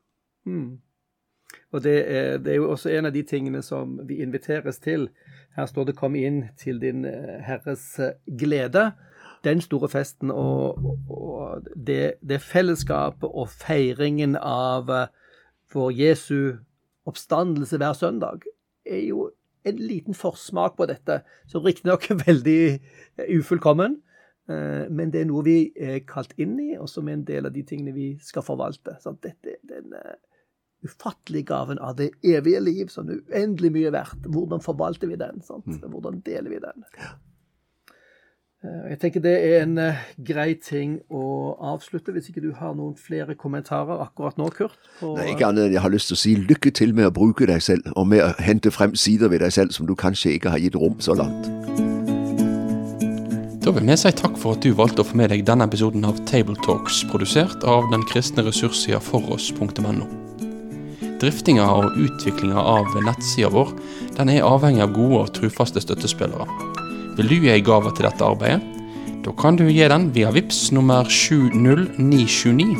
Mm. 0.44 0.82
Og 1.72 1.82
det 1.84 1.96
er, 2.04 2.36
det 2.38 2.52
er, 2.52 2.60
jo 2.60 2.70
også 2.70 2.92
en 2.92 3.08
av 3.08 3.14
de 3.14 3.22
tingene 3.22 3.62
som 3.64 3.96
vi 4.08 4.20
inviteres 4.20 4.78
til. 4.78 5.08
Her 5.56 5.66
står 5.66 5.84
det 5.84 5.96
'kom 5.96 6.14
inn 6.14 6.44
til 6.56 6.80
din 6.80 7.04
eh, 7.04 7.40
Herres 7.40 7.98
eh, 7.98 8.12
glede'. 8.28 8.92
Den 9.44 9.60
store 9.60 9.88
festen 9.90 10.30
og, 10.30 10.78
og 11.10 11.66
det, 11.74 12.14
det 12.22 12.40
fellesskapet 12.44 13.26
og 13.28 13.50
feiringen 13.50 14.36
av 14.38 14.90
eh, 14.90 15.08
vår 15.72 15.92
Jesu 15.98 16.58
oppstandelse 17.08 17.80
hver 17.80 17.96
søndag 17.98 18.46
er 18.86 19.02
jo 19.08 19.30
en 19.66 19.78
liten 19.78 20.14
forsmak 20.14 20.76
på 20.78 20.86
dette, 20.90 21.20
som 21.46 21.62
riktignok 21.62 22.08
er 22.10 22.22
veldig 22.22 22.58
eh, 22.70 23.32
ufullkommen. 23.38 23.98
Eh, 24.50 24.84
men 24.90 25.10
det 25.14 25.22
er 25.22 25.30
noe 25.30 25.46
vi 25.46 25.56
er 25.74 26.02
kalt 26.06 26.34
inn 26.38 26.58
i, 26.62 26.72
og 26.78 26.90
som 26.90 27.08
er 27.08 27.18
en 27.18 27.26
del 27.26 27.50
av 27.50 27.54
de 27.54 27.64
tingene 27.66 27.94
vi 27.96 28.12
skal 28.22 28.46
forvalte. 28.46 28.98
Så 29.02 29.14
dette 29.22 29.56
er 29.56 29.62
den, 29.70 29.94
ufattelige 30.82 31.46
gaven 31.46 31.78
av 31.78 31.96
det 31.98 32.10
evige 32.26 32.60
liv, 32.60 32.88
som 32.90 33.10
er 33.10 33.20
uendelig 33.30 33.70
mye 33.76 33.92
verdt. 33.94 34.26
Hvordan 34.34 34.62
forvalter 34.64 35.10
vi 35.10 35.18
den? 35.20 35.42
Sant? 35.46 35.68
Hvordan 35.82 36.20
deler 36.26 36.50
vi 36.50 36.58
den? 36.62 36.86
Eh, 38.62 38.90
Jeg 38.90 38.98
tenker 39.02 39.22
det 39.24 39.32
er 39.42 39.62
en 39.64 39.78
eh, 39.78 40.02
grei 40.22 40.54
ting 40.54 41.00
å 41.10 41.56
avslutte, 41.72 42.12
hvis 42.14 42.28
ikke 42.30 42.42
du 42.44 42.52
har 42.54 42.76
noen 42.78 42.94
flere 42.94 43.34
kommentarer 43.34 44.04
akkurat 44.04 44.38
nå, 44.38 44.46
Kurt? 44.54 44.78
er 45.02 45.32
ikke 45.32 45.48
annet 45.48 45.66
enn 45.66 45.74
jeg 45.74 45.82
har 45.82 45.90
lyst 45.90 46.12
til 46.12 46.18
å 46.18 46.22
si 46.22 46.34
lykke 46.38 46.70
til 46.70 46.94
med 46.94 47.08
å 47.10 47.14
bruke 47.14 47.48
deg 47.50 47.62
selv, 47.62 47.90
og 47.96 48.06
med 48.12 48.22
å 48.22 48.30
hente 48.38 48.70
frem 48.70 48.94
sider 48.94 49.32
ved 49.32 49.42
deg 49.42 49.50
selv 49.54 49.74
som 49.74 49.88
du 49.88 49.96
kanskje 49.98 50.36
ikke 50.36 50.54
har 50.54 50.62
gitt 50.62 50.78
rom 50.78 51.00
så 51.02 51.16
langt. 51.18 51.50
Da 53.62 53.70
vil 53.70 53.86
vi 53.86 53.96
si 53.98 54.10
takk 54.18 54.38
for 54.38 54.54
at 54.56 54.62
du 54.62 54.72
valgte 54.74 55.02
å 55.02 55.06
få 55.06 55.18
med 55.18 55.30
deg 55.30 55.44
denne 55.46 55.66
episoden 55.66 56.06
av 56.06 56.18
Tabletalks, 56.30 57.04
produsert 57.10 57.62
av 57.66 57.90
den 57.90 58.02
kristne 58.10 58.46
ressurssida 58.46 58.98
foross.no. 59.02 60.06
Driftinga 61.22 61.66
og 61.70 61.98
utviklinga 62.02 62.58
av 62.58 62.90
nettsida 63.06 63.50
vår 63.54 63.70
den 64.18 64.34
er 64.34 64.46
avhengig 64.46 64.82
av 64.82 64.94
gode 64.94 65.20
og 65.22 65.34
trufaste 65.38 65.82
støttespillere. 65.82 66.71
Vil 67.16 67.28
du 67.28 67.34
gi 67.42 67.50
ei 67.52 67.64
gave 67.64 67.92
til 67.92 68.06
dette 68.08 68.24
arbeidet? 68.24 68.62
Da 69.22 69.34
kan 69.38 69.58
du 69.58 69.66
gi 69.68 69.84
den 69.88 70.08
via 70.14 70.32
VIPS 70.34 70.72
nummer 70.74 71.06
70929, 71.06 72.72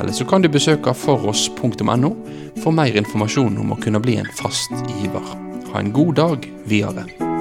eller 0.00 0.14
så 0.16 0.24
kan 0.24 0.44
du 0.44 0.48
besøke 0.48 0.94
foross.no 0.96 2.14
for 2.62 2.72
mer 2.72 2.96
informasjon 3.02 3.58
om 3.60 3.74
å 3.74 3.80
kunne 3.82 4.00
bli 4.00 4.16
en 4.22 4.32
fast 4.38 4.72
giver. 5.00 5.34
Ha 5.72 5.82
en 5.82 5.92
god 5.92 6.16
dag 6.20 6.48
videre. 6.70 7.31